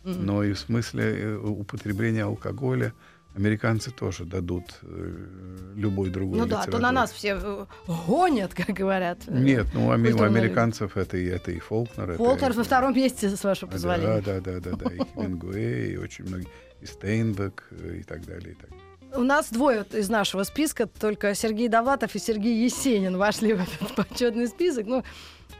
Но 0.04 0.44
и 0.44 0.54
в 0.54 0.60
смысле 0.60 1.04
э, 1.04 1.36
употребления 1.38 2.24
алкоголя 2.24 2.94
американцы 3.36 3.92
тоже 3.92 4.26
дадут 4.26 4.66
э, 4.82 5.28
любой 5.76 6.10
другой 6.10 6.40
Ну 6.40 6.46
да, 6.46 6.62
а 6.62 6.66
то 6.72 6.80
на 6.80 6.92
нас 6.92 7.12
все 7.12 7.40
э, 7.42 7.66
гонят, 8.08 8.54
как 8.54 8.68
говорят. 8.70 9.20
Нет, 9.28 9.68
ну 9.74 9.88
у 9.88 9.92
ами- 9.92 10.12
у 10.12 10.24
американцев 10.24 10.98
это 10.98 11.18
и, 11.18 11.26
это 11.26 11.52
и 11.52 11.60
Фолкнер. 11.60 12.10
это 12.12 12.18
Фолкнер 12.18 12.52
и- 12.52 12.56
во 12.56 12.64
втором 12.64 12.94
месте, 12.96 13.30
с 13.30 13.44
вашего 13.44 13.68
Да, 13.72 13.74
позволения. 13.76 14.22
да, 14.22 14.40
да, 14.42 14.60
да, 14.60 14.72
да, 14.76 14.92
и 14.94 14.98
Хемингуэй, 14.98 15.94
и 15.94 15.98
очень 15.98 16.26
многие, 16.26 16.48
и 16.82 16.86
Стейнбек, 16.86 17.68
э, 17.72 17.98
и 18.00 18.04
так 18.04 18.26
далее, 18.26 18.52
и 18.52 18.56
так 18.56 18.70
далее. 18.70 18.86
У 19.16 19.24
нас 19.24 19.50
двое 19.50 19.86
из 19.94 20.08
нашего 20.10 20.44
списка, 20.44 20.86
только 20.86 21.34
Сергей 21.34 21.68
Довлатов 21.68 22.14
и 22.16 22.20
Сергей 22.20 22.64
Есенин 22.64 23.18
вошли 23.18 23.54
в 23.54 23.62
этот 23.62 23.96
почетный 23.96 24.48
список. 24.48 24.86
Ну, 24.88 25.04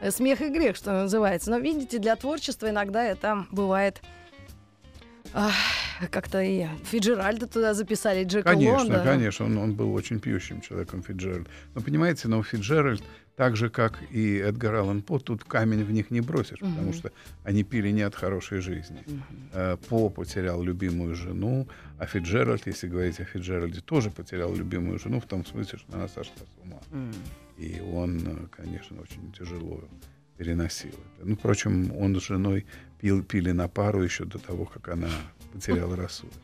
э, 0.02 0.12
смех 0.12 0.42
и 0.42 0.50
грех, 0.50 0.76
что 0.76 0.92
называется. 0.92 1.50
Но 1.50 1.58
видите, 1.60 1.98
для 2.00 2.16
творчества 2.16 2.70
иногда 2.70 3.04
это 3.04 3.46
бывает 3.52 4.02
как-то 6.12 6.42
и 6.42 6.66
Фиджеральда 6.86 7.48
туда 7.48 7.74
записали, 7.74 8.24
Джека 8.24 8.50
Конечно, 8.54 8.78
Лонда. 8.78 9.04
конечно, 9.04 9.46
он, 9.46 9.58
он 9.58 9.74
был 9.76 9.94
очень 9.94 10.20
пьющим 10.20 10.62
человеком, 10.62 11.04
Фиджеральд. 11.04 11.48
Но 11.76 11.82
понимаете, 11.82 12.28
но 12.28 12.42
Фиджеральд, 12.42 13.04
так 13.36 13.56
же, 13.56 13.70
как 13.70 14.00
и 14.12 14.38
Эдгар 14.38 14.76
Аллан 14.76 15.02
По, 15.02 15.20
тут 15.20 15.44
камень 15.44 15.84
в 15.84 15.92
них 15.92 16.12
не 16.12 16.22
бросишь, 16.22 16.60
потому 16.60 16.90
Мгм. 16.90 16.94
что 16.94 17.12
они 17.44 17.64
пили 17.64 17.90
не 17.92 18.02
от 18.02 18.16
хорошей 18.16 18.60
жизни. 18.60 19.04
Э, 19.54 19.78
По 19.90 20.10
потерял 20.10 20.62
любимую 20.64 21.16
жену, 21.16 21.68
а 21.98 22.06
Фиджеральд, 22.06 22.68
если 22.68 22.88
говорить 22.88 23.20
о 23.20 23.26
Фиджеральде, 23.26 23.82
тоже 23.82 24.10
потерял 24.10 24.54
любимую 24.56 25.00
жену, 25.00 25.20
в 25.20 25.26
том 25.26 25.46
смысле, 25.46 25.80
что 25.80 25.94
она 25.98 26.08
сошла 26.08 26.34
с 26.36 26.66
ума. 26.66 26.80
М. 26.92 27.12
И 27.58 27.82
он, 27.94 28.20
э, 28.26 28.48
конечно, 28.52 29.02
очень 29.02 29.32
тяжело 29.32 29.84
переносил 30.40 30.92
это. 30.92 31.26
Ну, 31.30 31.36
впрочем, 31.36 31.92
он 32.00 32.20
с 32.20 32.24
женой 32.24 32.66
пил, 33.02 33.24
пили 33.24 33.52
на 33.52 33.68
пару 33.68 34.02
еще 34.04 34.24
до 34.26 34.40
того, 34.40 34.66
как 34.66 34.88
она 34.88 35.10
потеряла 35.54 35.96
рассудок. 35.98 36.38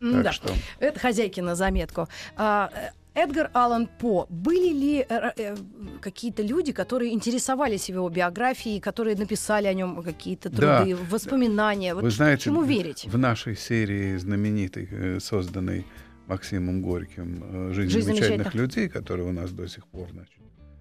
Так 0.00 0.22
да. 0.22 0.32
что 0.32 0.54
Это 0.80 0.98
хозяйки 0.98 1.40
на 1.40 1.54
заметку. 1.54 2.08
А, 2.36 2.70
э, 2.74 3.20
Эдгар 3.20 3.50
Аллан 3.52 3.88
По. 3.98 4.26
Были 4.30 4.72
ли 4.72 5.06
э, 5.08 5.30
э, 5.36 5.56
какие-то 6.00 6.42
люди, 6.42 6.72
которые 6.72 7.12
интересовались 7.12 7.90
его 7.90 8.08
биографией, 8.08 8.80
которые 8.80 9.16
написали 9.16 9.66
о 9.66 9.74
нем 9.74 10.02
какие-то 10.02 10.48
Да. 10.48 10.78
труды, 10.78 10.96
воспоминания? 11.10 11.94
Вот 11.94 12.04
Вы 12.04 12.10
знаете, 12.10 12.44
чему 12.44 12.62
верить? 12.62 13.06
в 13.06 13.18
нашей 13.18 13.56
серии 13.56 14.16
знаменитой, 14.16 15.20
созданной 15.20 15.84
Максимом 16.28 16.80
Горьким 16.82 17.72
«Жизнь, 17.74 17.90
«Жизнь 17.90 18.06
замечательных 18.06 18.52
замечательных». 18.52 18.54
людей», 18.54 18.88
которая 18.88 19.26
у 19.26 19.32
нас 19.32 19.50
до 19.50 19.66
сих 19.66 19.86
пор 19.86 20.08
значит, 20.12 20.37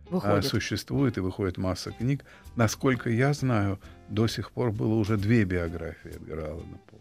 Выходит. 0.10 0.46
существует 0.46 1.18
и 1.18 1.22
выходит 1.22 1.58
масса 1.58 1.92
книг. 1.92 2.24
Насколько 2.56 3.10
я 3.10 3.34
знаю, 3.34 3.80
до 4.10 4.28
сих 4.28 4.52
пор 4.52 4.72
было 4.72 4.96
уже 4.96 5.18
две 5.18 5.44
биографии 5.44 6.16
Эдгара 6.16 6.46
Аллана 6.52 6.78
По. 6.88 6.98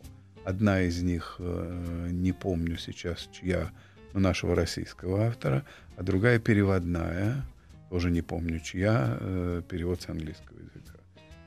Одна 0.48 0.82
из 0.82 1.02
них, 1.02 1.36
э, 1.38 2.08
не 2.10 2.32
помню 2.32 2.76
сейчас, 2.76 3.28
чья, 3.32 3.70
но 4.12 4.20
нашего 4.20 4.54
российского 4.54 5.26
автора, 5.26 5.64
а 5.96 6.02
другая 6.02 6.38
переводная, 6.38 7.44
тоже 7.90 8.10
не 8.10 8.22
помню 8.22 8.60
чья, 8.60 9.16
э, 9.20 9.62
перевод 9.68 10.02
с 10.02 10.08
английского 10.08 10.58
языка. 10.58 10.94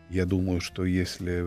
Я 0.09 0.25
думаю, 0.25 0.59
что 0.59 0.85
если 0.85 1.45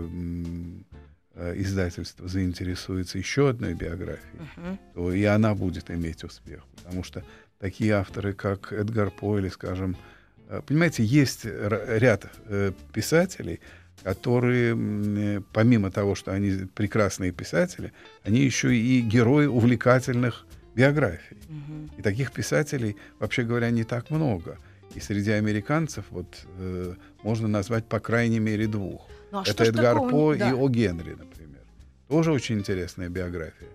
э, 1.34 1.54
издательство 1.60 2.28
заинтересуется 2.28 3.18
еще 3.18 3.48
одной 3.48 3.74
биографией, 3.74 4.42
Мгм. 4.56 4.78
то 4.94 5.12
и 5.12 5.24
она 5.24 5.54
будет 5.54 5.90
иметь 5.90 6.24
успех. 6.24 6.62
Потому 6.76 7.02
что 7.02 7.24
такие 7.62 7.92
авторы, 7.92 8.32
как 8.32 8.72
Эдгар 8.72 9.10
По 9.10 9.38
или, 9.38 9.48
скажем, 9.48 9.96
э, 10.48 10.60
понимаете, 10.66 11.04
есть 11.04 11.44
ряд 11.44 12.26
э, 12.46 12.72
писателей, 12.92 13.60
которые, 14.02 14.74
э, 14.76 15.40
помимо 15.52 15.90
того, 15.92 16.16
что 16.16 16.32
они 16.32 16.66
прекрасные 16.74 17.30
писатели, 17.30 17.92
они 18.24 18.40
еще 18.40 18.74
и 18.74 19.00
герои 19.00 19.46
увлекательных 19.46 20.44
биографий. 20.74 21.36
Мгм. 21.48 21.90
И 21.98 22.02
таких 22.02 22.32
писателей, 22.32 22.96
вообще 23.20 23.44
говоря, 23.44 23.70
не 23.70 23.84
так 23.84 24.10
много. 24.10 24.58
И 24.96 25.00
среди 25.00 25.30
американцев 25.30 26.04
вот 26.10 26.46
э, 26.58 26.94
можно 27.22 27.46
назвать 27.48 27.84
по 27.84 28.00
крайней 28.00 28.40
мере 28.40 28.66
двух. 28.66 29.08
Ну, 29.30 29.38
а 29.38 29.44
Это 29.46 29.64
Эдгар 29.64 29.94
такого? 29.94 30.10
По 30.10 30.34
Да. 30.34 30.50
и 30.50 30.52
О. 30.52 30.68
Генри, 30.68 31.10
например. 31.12 31.60
Тоже 32.08 32.32
очень 32.32 32.58
интересная 32.58 33.08
биография. 33.08 33.68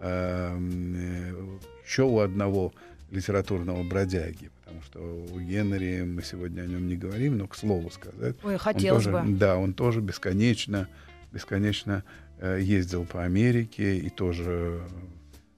Эм, 0.00 0.94
э, 0.96 1.58
Еще 1.86 2.02
у 2.02 2.18
одного 2.18 2.72
литературного 3.10 3.82
бродяги, 3.84 4.50
потому 4.60 4.82
что 4.82 4.98
у 5.32 5.38
Генри 5.40 6.02
мы 6.02 6.22
сегодня 6.22 6.62
о 6.62 6.66
нем 6.66 6.88
не 6.88 6.96
говорим, 6.96 7.38
но 7.38 7.46
к 7.46 7.54
слову 7.54 7.90
сказать. 7.90 8.36
Ой, 8.42 8.54
он 8.54 8.58
хотелось 8.58 9.04
тоже, 9.04 9.16
бы. 9.16 9.32
Да, 9.36 9.56
он 9.56 9.74
тоже 9.74 10.00
бесконечно, 10.00 10.88
бесконечно 11.32 12.02
э, 12.40 12.58
ездил 12.60 13.04
по 13.04 13.22
Америке, 13.24 13.96
и 13.98 14.10
тоже 14.10 14.82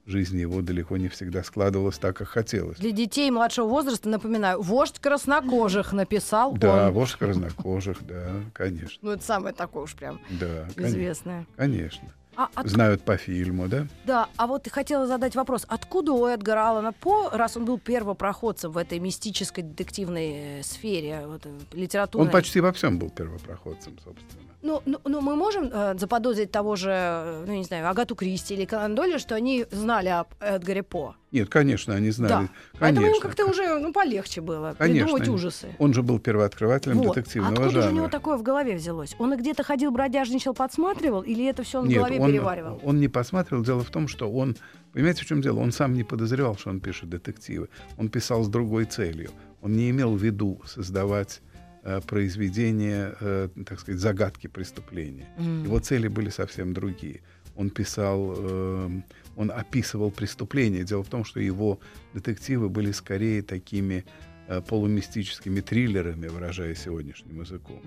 жизнь 0.05 0.39
его 0.39 0.61
далеко 0.61 0.97
не 0.97 1.07
всегда 1.07 1.43
складывалась 1.43 1.97
так, 1.99 2.17
как 2.17 2.27
хотелось. 2.29 2.77
Для 2.79 2.91
детей 2.91 3.29
младшего 3.29 3.67
возраста, 3.67 4.09
напоминаю, 4.09 4.59
«Вождь 4.61 4.99
краснокожих» 4.99 5.93
написал 5.93 6.53
Да, 6.57 6.87
он. 6.87 6.93
вождь 6.93 7.15
краснокожих, 7.15 7.97
да, 8.07 8.31
конечно. 8.53 8.97
Ну, 9.03 9.11
это 9.11 9.23
самое 9.23 9.53
такое 9.53 9.83
уж 9.83 9.93
прям 9.95 10.19
Да, 10.39 10.67
известное. 10.77 11.45
конечно. 11.55 12.07
А, 12.39 12.49
от- 12.55 12.69
Знают 12.69 13.01
по 13.01 13.17
фильму, 13.17 13.67
да? 13.67 13.85
Да, 14.05 14.29
а 14.37 14.47
вот 14.47 14.65
хотела 14.69 15.05
задать 15.07 15.35
вопрос. 15.35 15.65
Откуда 15.67 16.13
у 16.13 16.25
Эдгара 16.25 16.69
Аллана 16.69 16.93
По, 16.93 17.29
раз 17.31 17.57
он 17.57 17.65
был 17.65 17.77
первопроходцем 17.77 18.71
в 18.71 18.77
этой 18.77 18.99
мистической 18.99 19.61
детективной 19.61 20.59
э, 20.59 20.63
сфере, 20.63 21.23
вот, 21.27 21.41
э, 21.45 21.49
литературной... 21.73 22.27
Он 22.27 22.31
почти 22.31 22.61
во 22.61 22.71
всем 22.71 22.97
был 22.97 23.09
первопроходцем, 23.09 23.99
собственно. 24.01 24.48
Ну, 24.61 24.81
ну, 24.85 24.99
ну, 25.05 25.21
мы 25.21 25.37
можем 25.37 25.69
э, 25.71 25.97
заподозрить 25.97 26.51
того 26.51 26.75
же, 26.75 26.89
э, 26.91 27.43
ну, 27.47 27.53
не 27.53 27.63
знаю, 27.63 27.89
Агату 27.89 28.13
Кристи 28.13 28.55
или 28.55 28.65
Конан 28.65 28.93
Дойля, 28.93 29.17
что 29.17 29.35
они 29.35 29.65
знали 29.71 30.09
об 30.09 30.27
Эдгаре 30.41 30.83
По. 30.83 31.15
Нет, 31.31 31.47
конечно, 31.47 31.95
они 31.95 32.11
знали. 32.11 32.47
Да. 32.47 32.49
Поэтому 32.79 33.05
им 33.07 33.13
Конечно. 33.13 33.29
как-то 33.29 33.45
уже 33.45 33.79
ну, 33.79 33.93
полегче 33.93 34.41
было 34.41 34.75
Конечно, 34.77 35.05
придумывать 35.05 35.27
они- 35.27 35.35
ужасы. 35.35 35.67
Он 35.79 35.93
же 35.93 36.03
был 36.03 36.19
первооткрывателем 36.19 36.97
Вот. 36.97 37.15
детективного 37.15 37.53
Откуда 37.53 37.69
же 37.69 37.81
жанра. 37.81 37.91
у 37.93 37.95
него 37.95 38.07
такое 38.09 38.35
в 38.37 38.43
голове 38.43 38.75
взялось? 38.75 39.15
Он 39.17 39.37
где-то 39.37 39.63
ходил, 39.63 39.91
бродяжничал, 39.91 40.53
подсматривал, 40.53 41.21
или 41.21 41.45
это 41.47 41.63
все 41.63 41.79
он 41.79 41.85
в 41.85 41.87
Нет, 41.87 41.97
голове 41.99 42.19
он, 42.19 42.29
переваривал? 42.31 42.81
он 42.83 42.99
не 42.99 43.07
посмотрел. 43.07 43.63
Дело 43.63 43.83
в 43.83 43.89
том, 43.91 44.09
что 44.09 44.29
он... 44.29 44.57
Понимаете, 44.91 45.23
в 45.23 45.25
чем 45.27 45.41
дело? 45.41 45.59
Он 45.59 45.71
сам 45.71 45.93
не 45.93 46.03
подозревал, 46.03 46.57
что 46.57 46.69
он 46.71 46.81
пишет 46.81 47.09
детективы. 47.09 47.69
Он 47.97 48.09
писал 48.09 48.43
с 48.43 48.49
другой 48.49 48.83
целью. 48.85 49.29
Он 49.61 49.71
не 49.71 49.89
имел 49.91 50.15
в 50.15 50.21
виду 50.21 50.59
создавать 50.65 51.41
э, 51.83 52.01
произведения, 52.01 53.15
э, 53.19 53.49
так 53.65 53.79
сказать, 53.79 53.99
загадки 53.99 54.47
преступления. 54.47 55.27
М. 55.37 55.63
Его 55.63 55.79
цели 55.79 56.07
были 56.07 56.29
совсем 56.29 56.73
другие. 56.73 57.21
Он 57.55 57.69
писал, 57.69 58.35
э, 58.37 59.01
он 59.35 59.51
описывал 59.51 60.11
преступления. 60.11 60.83
Дело 60.83 61.03
в 61.03 61.09
том, 61.09 61.25
что 61.25 61.39
его 61.39 61.79
детективы 62.13 62.69
были 62.69 62.91
скорее 62.91 63.41
такими 63.41 64.05
э, 64.47 64.61
полумистическими 64.61 65.61
триллерами, 65.61 66.27
выражая 66.27 66.75
сегодняшним 66.75 67.41
языком. 67.41 67.81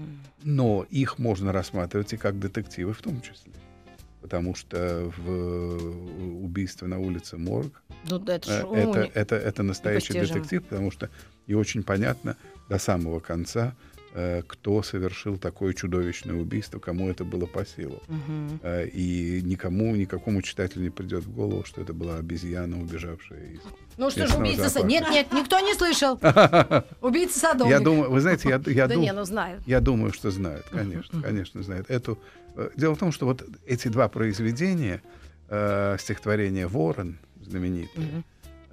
Но 0.44 0.86
их 0.90 1.18
можно 1.18 1.52
рассматривать 1.52 2.12
и 2.12 2.16
как 2.16 2.38
детективы 2.38 2.92
в 2.92 3.02
том 3.02 3.20
числе. 3.20 3.52
Потому 4.20 4.54
что 4.54 5.12
в 5.16 6.44
убийстве 6.44 6.86
на 6.86 7.00
улице 7.00 7.36
Морг 7.36 7.82
Ну, 8.08 8.20
да, 8.20 8.36
это, 8.36 8.68
это, 8.72 9.10
это, 9.14 9.34
это 9.34 9.62
настоящий 9.64 10.12
детектив, 10.12 10.62
потому 10.62 10.92
что 10.92 11.10
и 11.48 11.54
очень 11.54 11.82
понятно 11.82 12.36
до 12.72 12.78
самого 12.78 13.20
конца, 13.20 13.74
э, 14.14 14.42
кто 14.46 14.82
совершил 14.82 15.36
такое 15.38 15.72
чудовищное 15.74 16.34
убийство, 16.36 16.78
кому 16.78 17.10
это 17.10 17.24
было 17.24 17.46
по 17.46 17.64
силу. 17.66 18.02
Мгм. 18.08 18.60
Э, 18.62 18.86
И 18.88 19.42
никому, 19.44 19.94
никакому 19.96 20.40
читателю 20.42 20.84
не 20.84 20.90
придет 20.90 21.24
в 21.24 21.34
голову, 21.34 21.64
что 21.64 21.80
это 21.82 21.92
была 21.92 22.16
обезьяна, 22.16 22.80
убежавшая 22.80 23.40
из... 23.54 23.60
Ну 23.98 24.10
что 24.10 24.26
ж, 24.26 24.34
убийца... 24.36 24.68
Зоопарка. 24.68 24.86
Нет, 24.88 25.04
нет, 25.10 25.32
никто 25.32 25.60
не 25.60 25.74
слышал. 25.74 26.18
Убийца 27.02 27.38
садовник. 27.38 27.70
Я 27.74 27.80
думаю, 27.80 28.10
вы 28.10 28.20
знаете, 28.20 28.48
я, 28.48 28.60
я 28.66 28.86
Да 28.88 28.94
дум- 28.94 29.02
не, 29.02 29.12
ну 29.12 29.24
знают. 29.24 29.62
Я 29.66 29.80
думаю, 29.80 30.12
что 30.14 30.30
знают, 30.30 30.64
конечно, 30.70 31.20
конечно 31.28 31.62
знают. 31.62 31.90
Эту, 31.90 32.18
э, 32.56 32.70
дело 32.76 32.94
в 32.94 32.98
том, 32.98 33.12
что 33.12 33.26
вот 33.26 33.44
эти 33.66 33.88
два 33.88 34.08
произведения, 34.08 35.02
э, 35.48 35.96
стихотворение 36.00 36.66
«Ворон» 36.66 37.18
знаменитое, 37.46 38.06
Мгм. 38.06 38.24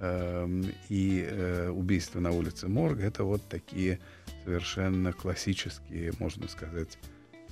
Эм, 0.02 0.64
и 0.88 1.26
э, 1.28 1.68
убийство 1.68 2.20
на 2.20 2.30
улице 2.30 2.68
Морга 2.68 3.04
это 3.04 3.22
вот 3.22 3.42
такие 3.50 4.00
совершенно 4.44 5.12
классические, 5.12 6.14
можно 6.18 6.48
сказать, 6.48 6.98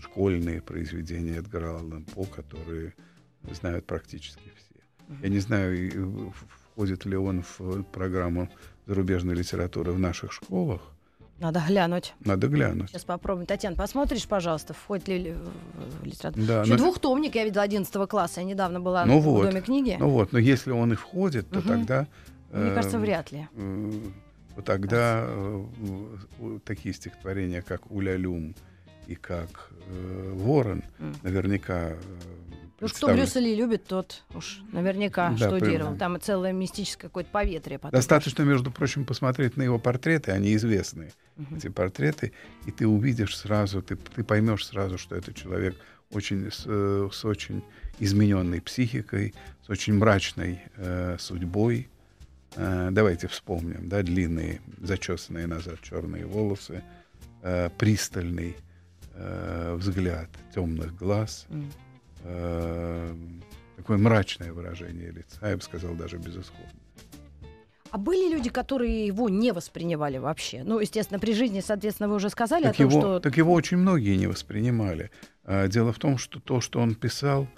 школьные 0.01 0.63
произведения 0.63 1.37
Эдгара 1.37 1.77
Аллана 1.77 2.03
По, 2.15 2.25
которые 2.25 2.95
знают 3.51 3.85
практически 3.85 4.51
все. 4.57 5.19
Я 5.23 5.29
не 5.29 5.41
знаю, 5.41 6.33
входит 6.73 7.05
ли 7.05 7.19
он 7.19 7.45
в 7.59 7.83
программу 7.83 8.49
зарубежной 8.87 9.35
литературы 9.35 9.93
в 9.93 9.99
наших 9.99 10.33
школах. 10.33 10.81
Надо 11.39 11.63
глянуть. 11.69 12.15
Надо 12.25 12.49
глянуть. 12.49 12.89
Сейчас 12.89 13.05
попробуем. 13.05 13.47
Татьяна, 13.47 13.77
посмотришь, 13.77 14.27
пожалуйста, 14.27 14.73
входит 14.73 15.07
ли 15.09 15.35
в 16.01 16.05
литературу. 16.05 16.47
Да, 16.47 16.63
Еще 16.63 16.73
но... 16.73 16.79
двухтомник 16.79 17.35
я 17.35 17.45
видела 17.45 17.63
11 17.63 18.09
класса. 18.09 18.41
Я 18.41 18.47
недавно 18.47 18.81
была 18.81 19.05
ну 19.05 19.19
в 19.21 19.25
вот, 19.25 19.45
Доме 19.45 19.61
книги. 19.61 19.97
Ну 20.01 20.09
вот, 20.09 20.33
но 20.33 20.39
если 20.39 20.71
он 20.71 20.95
и 20.95 20.97
входит, 20.97 21.51
то 21.51 21.59
Угу. 21.59 21.69
тогда... 21.69 22.07
Мне 22.51 22.71
э, 22.71 22.75
кажется, 22.75 22.99
вряд 22.99 23.33
ли. 23.33 23.49
э, 23.55 23.93
то 24.57 24.63
тогда 24.63 25.25
э, 25.27 25.65
в- 26.39 26.61
такие 26.61 26.95
стихотворения, 26.95 27.63
как 27.63 27.91
«Улялюм» 27.91 28.55
и 29.07 29.15
как 29.15 29.71
э, 29.87 30.33
«Ворон», 30.35 30.83
М. 30.99 31.15
наверняка... 31.23 31.91
э, 31.91 31.97
Ну, 32.81 32.89
кто 32.89 33.09
Брюса 33.13 33.41
Ли 33.41 33.55
любит, 33.57 33.85
тот 33.87 34.23
уж 34.35 34.61
наверняка 34.73 35.31
Да, 35.39 35.49
штудировал. 35.49 35.89
прям. 35.91 35.99
Там 35.99 36.17
и 36.17 36.21
целое 36.21 36.53
мистическое 36.53 37.09
какое-то 37.09 37.31
поветрие. 37.31 37.79
потом 37.79 37.99
Достаточно, 37.99 38.43
между 38.45 38.71
прочим, 38.71 39.05
посмотреть 39.05 39.57
на 39.57 39.63
его 39.63 39.79
портреты, 39.79 40.31
они 40.33 40.55
известные, 40.55 41.13
Мгм. 41.37 41.57
эти 41.57 41.69
портреты, 41.69 42.33
и 42.67 42.71
ты 42.71 42.87
увидишь 42.87 43.37
сразу, 43.37 43.83
ты, 43.83 43.97
ты 43.97 44.23
поймешь 44.25 44.67
сразу, 44.67 44.97
что 44.99 45.17
это 45.17 45.33
человек 45.35 45.77
очень, 46.11 46.51
с, 46.51 46.65
э, 46.67 47.09
с 47.13 47.25
очень 47.25 47.63
измененной 48.01 48.61
психикой, 48.61 49.35
с 49.67 49.71
очень 49.71 49.95
мрачной 49.95 50.61
э, 50.77 51.17
судьбой. 51.19 51.89
Э, 52.57 52.89
давайте 52.91 53.29
вспомним, 53.29 53.89
да, 53.89 54.03
длинные, 54.03 54.61
зачесанные 54.81 55.47
назад 55.47 55.81
черные 55.83 56.27
волосы, 56.27 56.83
э, 57.43 57.71
пристальный 57.79 58.57
э, 59.15 59.75
взгляд 59.79 60.29
темных 60.55 60.97
глаз, 60.97 61.47
э, 62.25 63.15
такое 63.77 63.99
мрачное 63.99 64.53
выражение 64.53 65.11
лица, 65.11 65.49
я 65.49 65.57
бы 65.57 65.63
сказал, 65.63 65.95
даже 65.95 66.17
безысходное. 66.17 66.73
А 67.91 67.97
были 67.97 68.31
люди, 68.31 68.51
которые 68.51 69.07
его 69.07 69.31
не 69.31 69.53
воспринимали 69.53 70.19
вообще? 70.19 70.63
Ну, 70.63 70.79
естественно, 70.79 71.19
при 71.19 71.33
жизни, 71.33 71.61
соответственно, 71.61 72.09
вы 72.11 72.17
уже 72.17 72.29
сказали 72.29 72.65
Так 72.65 72.75
о 72.75 72.77
том, 72.77 72.89
его, 72.91 73.01
что... 73.01 73.21
так 73.21 73.37
его 73.39 73.53
очень 73.55 73.79
многие 73.79 74.15
не 74.17 74.27
воспринимали. 74.27 75.11
Дело 75.69 75.95
в 75.95 75.99
том, 75.99 76.19
что 76.19 76.39
то, 76.39 76.61
что 76.61 76.81
он 76.81 76.95
писал, 76.95 77.49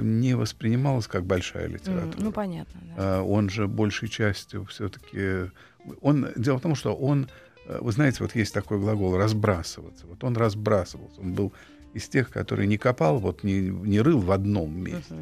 не 0.00 0.34
воспринималось 0.34 1.06
как 1.06 1.24
большая 1.24 1.66
литература. 1.68 2.22
Ну, 2.24 2.32
понятно. 2.32 2.80
да. 2.96 3.18
А, 3.18 3.22
Он 3.22 3.50
же 3.50 3.66
большей 3.68 4.08
частью 4.08 4.64
все-таки... 4.66 5.50
Он... 6.00 6.28
Дело 6.36 6.58
в 6.58 6.62
том, 6.62 6.74
что 6.74 6.94
он... 6.94 7.28
э, 7.66 7.78
Вы 7.80 7.92
знаете, 7.92 8.18
вот 8.20 8.34
есть 8.34 8.54
такой 8.54 8.78
глагол 8.78 9.16
«разбрасываться». 9.16 10.06
Вот 10.06 10.24
он 10.24 10.36
разбрасывался. 10.36 11.20
Он 11.20 11.32
был 11.34 11.52
из 11.92 12.08
тех, 12.08 12.30
который 12.30 12.66
не 12.66 12.78
копал, 12.78 13.18
вот 13.18 13.42
не, 13.44 13.60
не 13.60 14.00
рыл 14.00 14.20
в 14.20 14.30
одном 14.30 14.78
месте. 14.82 15.14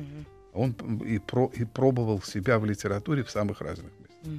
А 0.53 0.59
Он 0.59 0.73
и, 1.05 1.19
про, 1.19 1.51
и 1.55 1.65
пробовал 1.65 2.21
себя 2.23 2.59
в 2.59 2.65
литературе 2.65 3.23
в 3.23 3.31
самых 3.31 3.61
разных 3.61 3.91
местах. 4.01 4.35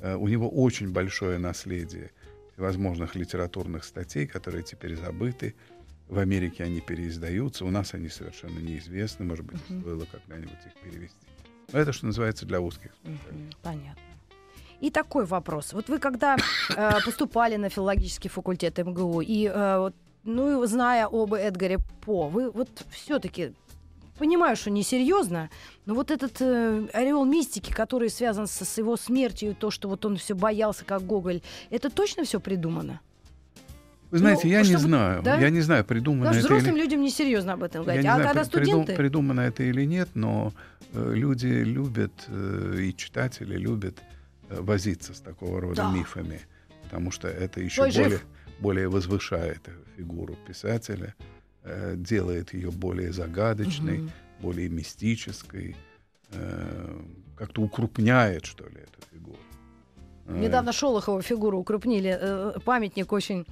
Э, 0.00 0.16
У 0.16 0.28
него 0.28 0.48
очень 0.48 0.92
большое 0.92 1.38
наследие 1.38 2.10
всевозможных 2.52 3.14
литературных 3.14 3.84
статей, 3.84 4.26
которые 4.26 4.62
теперь 4.62 4.96
забыты. 4.96 5.54
В 6.10 6.18
Америке 6.18 6.64
они 6.64 6.80
переиздаются, 6.80 7.64
у 7.64 7.70
нас 7.70 7.94
они 7.94 8.08
совершенно 8.08 8.58
неизвестны, 8.58 9.24
может 9.24 9.44
быть, 9.46 9.60
Мгм. 9.70 9.80
стоило 9.80 10.06
когда-нибудь 10.10 10.58
их 10.66 10.74
перевести. 10.82 11.16
Но 11.72 11.78
это, 11.78 11.92
что 11.92 12.06
называется, 12.06 12.44
для 12.46 12.60
узких. 12.60 12.90
Мгм, 13.04 13.50
Понятно. 13.62 14.02
И 14.80 14.90
такой 14.90 15.24
вопрос. 15.24 15.72
Вот 15.72 15.88
вы 15.88 15.98
когда 16.00 16.36
э, 16.74 16.90
поступали 17.04 17.56
на 17.56 17.68
филологический 17.68 18.28
факультет 18.30 18.78
МГУ, 18.78 19.20
и 19.20 19.46
э, 19.46 19.78
вот, 19.78 19.94
ну, 20.24 20.66
зная 20.66 21.06
об 21.06 21.32
Эдгаре 21.34 21.78
По, 22.04 22.28
вы 22.28 22.50
вот 22.50 22.68
все-таки 22.90 23.52
понимаю, 24.18 24.56
что 24.56 24.70
несерьезно, 24.70 25.48
но 25.86 25.94
вот 25.94 26.10
этот 26.10 26.40
э, 26.40 26.88
ореол 26.92 27.24
мистики, 27.24 27.70
который 27.72 28.10
связан 28.10 28.46
со, 28.48 28.64
с 28.64 28.78
его 28.78 28.96
смертью, 28.96 29.54
то, 29.54 29.70
что 29.70 29.88
вот 29.88 30.04
он 30.04 30.16
все 30.16 30.34
боялся, 30.34 30.84
как 30.84 31.02
Гоголь, 31.06 31.40
это 31.70 31.88
точно 31.88 32.24
все 32.24 32.40
придумано? 32.40 33.00
Вы 34.10 34.18
знаете, 34.18 34.42
Ну, 34.44 34.50
я 34.52 34.58
не 34.60 34.64
чтобы- 34.64 34.80
знаю, 34.80 35.22
да? 35.22 35.38
я 35.38 35.50
не 35.50 35.60
знаю, 35.60 35.84
придумано 35.84 36.28
это 36.30 36.38
или 36.38 36.44
взрослым 36.46 36.76
людям 36.76 37.00
несерьезно 37.02 37.52
об 37.52 37.62
этом 37.62 37.82
Я 37.82 37.84
говорить. 37.84 38.02
не 38.02 38.08
А 38.08 38.14
знаю, 38.16 38.28
когда 38.34 38.42
придум- 38.42 38.66
студенты... 38.82 38.96
придумано 38.96 39.40
это 39.42 39.62
или 39.62 39.84
нет, 39.84 40.08
но 40.14 40.52
э, 40.92 41.12
люди 41.14 41.46
любят, 41.46 42.12
э, 42.28 42.78
и 42.80 42.96
читатели 42.96 43.56
любят 43.56 44.02
э, 44.48 44.60
возиться 44.60 45.14
с 45.14 45.20
такого 45.20 45.60
рода 45.60 45.76
Да. 45.82 45.92
мифами, 45.92 46.40
потому 46.82 47.12
что 47.12 47.28
это 47.28 47.60
еще 47.60 47.88
жив? 47.90 48.02
более, 48.04 48.20
более 48.60 48.88
возвышает 48.88 49.60
фигуру 49.96 50.36
писателя, 50.48 51.14
э, 51.62 51.94
делает 51.96 52.52
ее 52.52 52.70
более 52.72 53.12
загадочной, 53.12 53.98
Мгм. 53.98 54.10
более 54.40 54.68
мистической, 54.68 55.76
э, 56.32 57.00
как-то 57.36 57.62
укрупняет, 57.62 58.44
что 58.44 58.64
ли, 58.64 58.80
эту 58.82 59.00
фигуру. 59.12 59.38
Э, 60.26 60.36
Недавно 60.36 60.72
Шолохова 60.72 61.22
фигуру 61.22 61.58
укрупнили. 61.58 62.18
э, 62.20 62.58
Памятник 62.64 63.12
очень... 63.12 63.46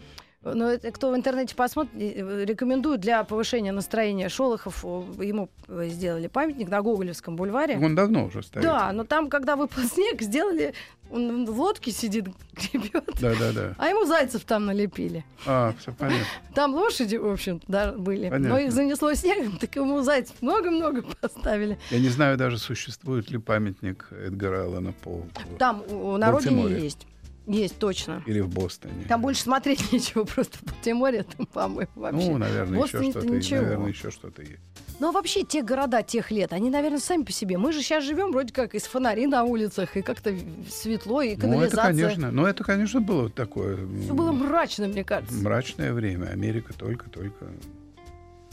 Но 0.44 0.70
это 0.70 0.92
кто 0.92 1.11
в 1.11 1.16
интернете 1.16 1.55
посмотрит, 1.57 1.94
э, 2.01 2.44
рекомендую 2.44 2.96
для 2.98 3.24
повышения 3.24 3.72
настроения 3.72 4.29
Шолохов. 4.29 4.85
Ему 4.85 5.48
э, 5.66 5.88
сделали 5.88 6.29
памятник 6.29 6.68
на 6.68 6.81
Гоголевском 6.81 7.35
бульваре. 7.35 7.77
Он 7.77 7.94
давно 7.96 8.27
уже 8.27 8.42
стоит. 8.42 8.62
Да, 8.62 8.92
но 8.92 9.05
там, 9.05 9.29
когда 9.31 9.57
выпал 9.57 9.83
снег, 9.83 10.22
сделали... 10.22 10.74
Он 11.11 11.46
в 11.46 11.59
лодке 11.59 11.90
сидит, 11.90 12.27
гребет. 12.53 13.03
Да, 13.18 13.33
да, 13.40 13.53
да. 13.53 13.74
А 13.79 13.88
ему 13.88 14.05
зайцев 14.05 14.44
там 14.44 14.66
налепили. 14.66 15.24
А, 15.46 15.72
все 15.79 15.90
понятно. 15.92 16.27
Там 16.55 16.74
лошади, 16.74 17.16
в 17.16 17.27
общем, 17.27 17.62
да, 17.66 17.92
были. 17.92 18.27
Но 18.27 18.31
Понятно. 18.33 18.57
их 18.59 18.72
занесло 18.72 19.14
снегом, 19.14 19.57
так 19.57 19.74
ему 19.74 20.03
зайцев 20.03 20.37
много-много 20.42 21.03
поставили. 21.22 21.79
Я 21.90 22.01
не 22.01 22.11
знаю 22.11 22.37
даже, 22.37 22.59
существует 22.59 23.31
ли 23.31 23.38
памятник 23.38 24.09
Эдгара 24.12 24.64
Аллана 24.64 24.92
По 24.92 25.11
в- 25.12 25.57
Там 25.59 25.83
у- 25.90 26.18
на 26.18 26.31
родине 26.31 26.68
есть. 26.79 27.07
Есть, 27.49 27.79
точно. 27.79 28.23
или 28.27 28.41
в 28.41 28.49
Бостоне. 28.49 29.05
Там 29.09 29.23
больше 29.23 29.43
смотреть 29.43 29.91
нечего, 29.93 30.25
просто 30.25 30.59
в 30.59 30.63
Балтиморе 30.65 31.23
там, 31.25 31.47
по-моему, 31.47 31.91
вообще. 31.97 32.31
Ну, 32.31 32.39
наверное, 32.39 32.85
еще 32.85 33.03
что-то, 33.11 33.27
ничего. 33.27 33.63
наверное, 33.63 33.89
еще 33.89 34.11
что-то 34.11 34.43
есть. 34.43 34.61
Ну, 35.01 35.09
а 35.09 35.13
вообще, 35.13 35.45
те 35.45 35.63
города 35.63 36.03
тех 36.03 36.31
лет, 36.31 36.53
они, 36.53 36.71
наверное, 36.71 36.99
сами 36.99 37.23
по 37.23 37.33
себе. 37.33 37.57
Мы 37.57 37.73
же 37.73 37.83
сейчас 37.83 38.05
живем 38.05 38.33
вроде 38.33 38.53
как 38.53 38.75
из 38.75 38.83
фонари 38.83 39.27
на 39.27 39.45
улицах, 39.45 39.97
и 39.97 40.03
как-то 40.03 40.35
светло, 40.69 41.23
и 41.23 41.29
Ну, 41.29 41.33
это, 41.35 41.41
канализация. 41.41 41.85
конечно, 41.85 42.31
но 42.33 42.47
это, 42.49 42.65
конечно, 42.65 43.01
было 43.01 43.31
такое 43.31 43.77
Все 44.03 44.13
было 44.13 44.33
мрачно, 44.33 44.89
мне 44.89 45.05
кажется. 45.05 45.35
мрачное 45.37 45.93
время. 45.93 46.27
Америка 46.27 46.73
только-только 46.77 47.47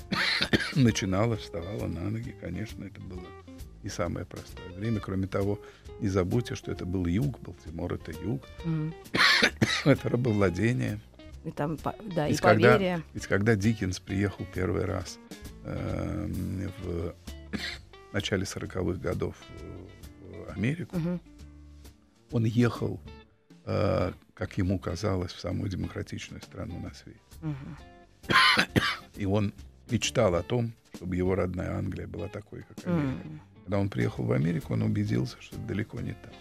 начинала, 0.75 1.35
вставала 1.37 1.87
на 1.87 2.09
ноги. 2.09 2.35
Конечно, 2.39 2.83
это 2.85 3.01
было 3.01 3.23
не 3.85 3.89
самое 3.91 4.25
простое 4.25 4.67
время. 4.71 4.99
Кроме 4.99 5.27
того, 5.27 5.59
не 6.01 6.09
забудьте, 6.09 6.55
что 6.55 6.71
это 6.71 6.85
был 6.85 7.05
юг, 7.05 7.39
Балтимор— 7.41 7.93
это 7.93 8.11
юг, 8.11 8.41
Мгм. 8.65 8.93
это 9.85 10.09
рабовладение. 10.09 10.99
И 11.43 11.51
там, 11.51 11.77
да, 12.15 12.27
и 12.27 12.31
Ведь 12.31 12.41
когда, 12.41 12.73
поверье. 12.77 13.03
ведь 13.13 13.27
когда 13.27 13.55
Диккенс 13.55 13.99
приехал 13.99 14.43
первый 14.55 14.85
раз 14.85 15.19
эм, 15.65 16.71
в 16.83 17.13
начале 18.11 18.43
40-х 18.45 18.99
годов 18.99 19.35
в 20.23 20.49
Америку, 20.57 20.97
Мгм. 20.97 21.21
он 22.31 22.45
ехал, 22.45 22.99
э, 23.65 24.11
как 24.33 24.57
ему 24.57 24.79
казалось, 24.79 25.31
в 25.31 25.39
самую 25.39 25.69
демократичную 25.69 26.41
страну 26.41 26.79
на 26.79 26.91
свете. 26.95 27.19
Мгм. 27.43 27.77
И 29.15 29.25
он 29.27 29.53
мечтал 29.91 30.33
о 30.33 30.41
том, 30.41 30.73
чтобы 30.95 31.15
его 31.15 31.35
родная 31.35 31.77
Англия 31.77 32.07
была 32.07 32.27
такой, 32.27 32.63
как 32.63 32.87
Америка. 32.87 33.21
М. 33.27 33.41
Когда 33.65 33.79
он 33.79 33.89
приехал 33.89 34.23
в 34.23 34.31
Америку, 34.31 34.73
он 34.73 34.83
убедился, 34.83 35.37
что 35.41 35.55
это 35.55 35.65
далеко 35.65 35.99
не 35.99 36.13
так. 36.13 36.31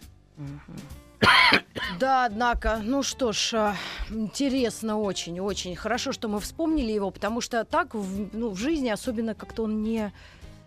Да, 1.98 2.26
однако, 2.26 2.80
ну 2.84 3.02
что 3.02 3.32
ж, 3.32 3.54
а, 3.54 3.76
интересно 4.10 4.98
очень, 4.98 5.40
очень. 5.40 5.74
Хорошо, 5.74 6.12
что 6.12 6.28
мы 6.28 6.38
вспомнили 6.40 6.92
его, 6.92 7.10
потому 7.10 7.40
что 7.40 7.64
так 7.64 7.94
в, 7.94 8.28
ну, 8.36 8.50
в 8.50 8.58
жизни 8.58 8.90
особенно 8.90 9.34
как-то 9.34 9.62
он 9.62 9.82
не, 9.82 10.12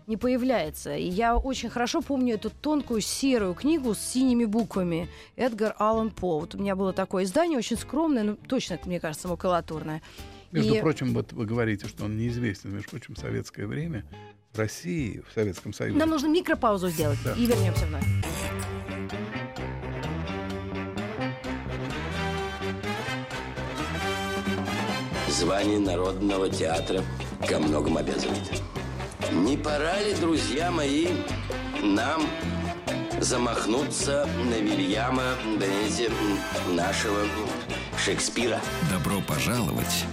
не 0.08 0.16
появляется. 0.16 0.96
И 0.96 1.06
я 1.06 1.36
очень 1.36 1.68
хорошо 1.68 2.02
помню 2.02 2.34
эту 2.34 2.50
тонкую 2.50 3.02
серую 3.02 3.54
книгу 3.54 3.94
с 3.94 3.98
синими 4.00 4.46
буквами 4.46 5.08
Эдгар 5.36 5.76
Аллан 5.78 6.10
По. 6.10 6.40
Вот 6.40 6.56
у 6.56 6.58
меня 6.58 6.74
было 6.74 6.92
такое 6.92 7.22
издание, 7.22 7.58
очень 7.58 7.76
скромное, 7.76 8.24
ну 8.24 8.34
точно, 8.36 8.80
мне 8.84 8.98
кажется, 8.98 9.28
макулатурное. 9.28 10.02
Между 10.50 10.74
И- 10.74 10.80
прочим, 10.80 11.14
вот 11.14 11.32
вы 11.32 11.46
говорите, 11.46 11.86
что 11.86 12.06
он 12.06 12.16
неизвестен. 12.16 12.72
Между 12.74 12.90
прочим, 12.90 13.14
в 13.14 13.18
советское 13.18 13.66
время 13.66 14.04
в 14.52 14.58
России, 14.58 15.22
в 15.28 15.32
Советском 15.34 15.72
Союзе, 15.72 15.98
Нам 15.98 16.10
нужно 16.10 16.28
микропаузу 16.28 16.88
сделать 16.88 17.18
Да. 17.24 17.32
и 17.32 17.46
вернемся 17.46 17.86
вновь. 17.86 18.04
Звание 25.28 25.78
Народного 25.78 26.48
театра 26.48 27.02
ко 27.46 27.58
многому 27.58 27.98
обязывает. 27.98 28.62
Не 29.32 29.56
пора 29.56 30.00
ли, 30.00 30.14
друзья 30.14 30.70
мои, 30.70 31.08
нам 31.82 32.22
замахнуться 33.20 34.28
на 34.44 34.54
Вильяма, 34.54 35.22
понимаете, 35.44 36.10
нашего 36.70 37.20
Шекспира. 38.02 38.60
Добро 38.90 39.20
пожаловать 39.20 40.04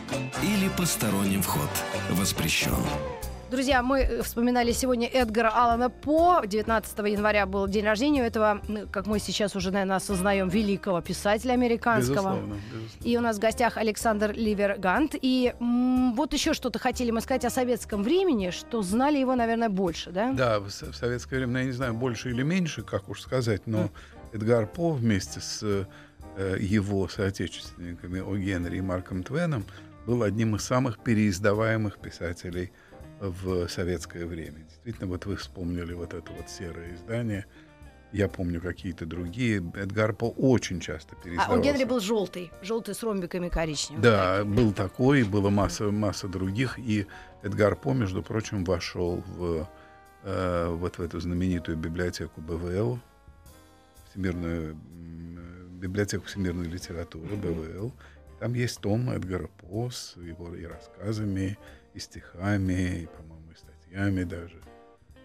или 0.43 0.69
посторонним 0.77 1.41
вход 1.41 1.69
воспрещен. 2.11 2.75
Друзья, 3.55 3.81
мы 3.81 4.01
э, 4.01 4.21
вспоминали 4.21 4.73
сегодня 4.73 5.07
Эдгара 5.07 5.49
Алана 5.49 5.89
По. 5.89 6.43
19 6.45 6.97
января 7.07 7.45
был 7.45 7.69
день 7.69 7.85
рождения 7.85 8.21
у 8.21 8.25
этого, 8.25 8.61
как 8.91 9.07
мы 9.07 9.17
сейчас 9.17 9.55
уже, 9.55 9.71
наверное, 9.71 9.95
осознаем, 9.95 10.49
великого 10.49 10.99
писателя 10.99 11.53
американского. 11.53 12.35
Безусловно, 12.35 12.55
безусловно. 12.73 13.07
И 13.07 13.17
у 13.17 13.21
нас 13.21 13.37
в 13.37 13.39
гостях 13.39 13.77
Александр 13.77 14.33
Ливергант. 14.33 15.15
И 15.21 15.53
м, 15.61 16.13
вот 16.15 16.33
еще 16.33 16.53
что-то 16.53 16.79
хотели 16.79 17.11
мы 17.11 17.21
сказать 17.21 17.45
о 17.45 17.49
советском 17.49 18.03
времени, 18.03 18.49
что 18.49 18.81
знали 18.81 19.19
его, 19.19 19.35
наверное, 19.35 19.69
больше, 19.69 20.11
да? 20.11 20.33
Да, 20.33 20.59
в, 20.59 20.65
в 20.65 20.93
советское 20.93 21.37
время, 21.37 21.53
ну, 21.53 21.59
я 21.59 21.65
не 21.65 21.71
знаю, 21.71 21.93
больше 21.93 22.31
или 22.31 22.43
меньше, 22.43 22.81
как 22.81 23.07
уж 23.07 23.21
сказать, 23.21 23.67
но 23.67 23.89
Эдгар 24.33 24.67
По 24.67 24.91
вместе 24.91 25.39
с 25.39 25.63
э, 26.37 26.57
его 26.59 27.07
соотечественниками 27.07 28.19
О. 28.19 28.35
Генри 28.35 28.79
и 28.79 28.81
Марком 28.81 29.23
Твеном 29.23 29.63
был 30.05 30.23
одним 30.23 30.57
из 30.57 30.63
самых 30.65 30.99
переиздаваемых 30.99 31.99
писателей 31.99 32.73
в 33.19 33.67
советское 33.67 34.25
время. 34.25 34.59
Действительно, 34.69 35.07
вот 35.07 35.25
вы 35.25 35.35
вспомнили 35.35 35.93
вот 35.93 36.13
это 36.13 36.31
вот 36.31 36.49
серое 36.49 36.95
издание. 36.95 37.45
Я 38.11 38.29
помню 38.29 38.61
какие-то 38.61 39.05
другие. 39.05 39.57
Эдгар 39.75 40.13
По 40.13 40.25
очень 40.29 40.79
часто 40.79 41.15
А 41.19 41.23
переиздавался. 41.23 41.59
у 41.59 41.63
Генри 41.63 41.83
был 41.83 41.99
желтый, 41.99 42.51
желтый 42.61 42.95
с 42.95 43.03
ромбиками 43.03 43.49
коричневыми. 43.49 44.03
Да, 44.03 44.45
был 44.45 44.71
такой, 44.71 45.23
было 45.23 45.49
масса, 45.49 45.91
масса 45.91 46.27
других. 46.27 46.79
И 46.79 47.07
Эдгар 47.43 47.75
По, 47.75 47.93
между 47.93 48.23
прочим, 48.23 48.63
вошел 48.63 49.23
в, 49.27 49.67
э, 50.23 50.67
вот 50.69 50.97
в 50.97 51.01
эту 51.01 51.19
знаменитую 51.19 51.77
библиотеку 51.77 52.39
БВЛ, 52.41 52.99
Всемирную, 54.11 54.73
э, 54.73 55.67
библиотеку 55.79 56.25
всемирной 56.25 56.67
литературы 56.67 57.35
БВЛ. 57.35 57.93
Там 58.39 58.53
есть 58.53 58.79
том 58.81 59.09
Эдгара 59.09 59.47
По 59.47 59.89
с 59.89 60.15
его 60.17 60.53
и 60.55 60.65
рассказами, 60.65 61.57
и 61.93 61.99
стихами, 61.99 63.03
и, 63.03 63.07
по-моему, 63.07 63.51
и 63.51 63.55
статьями 63.57 64.23
даже. 64.23 64.61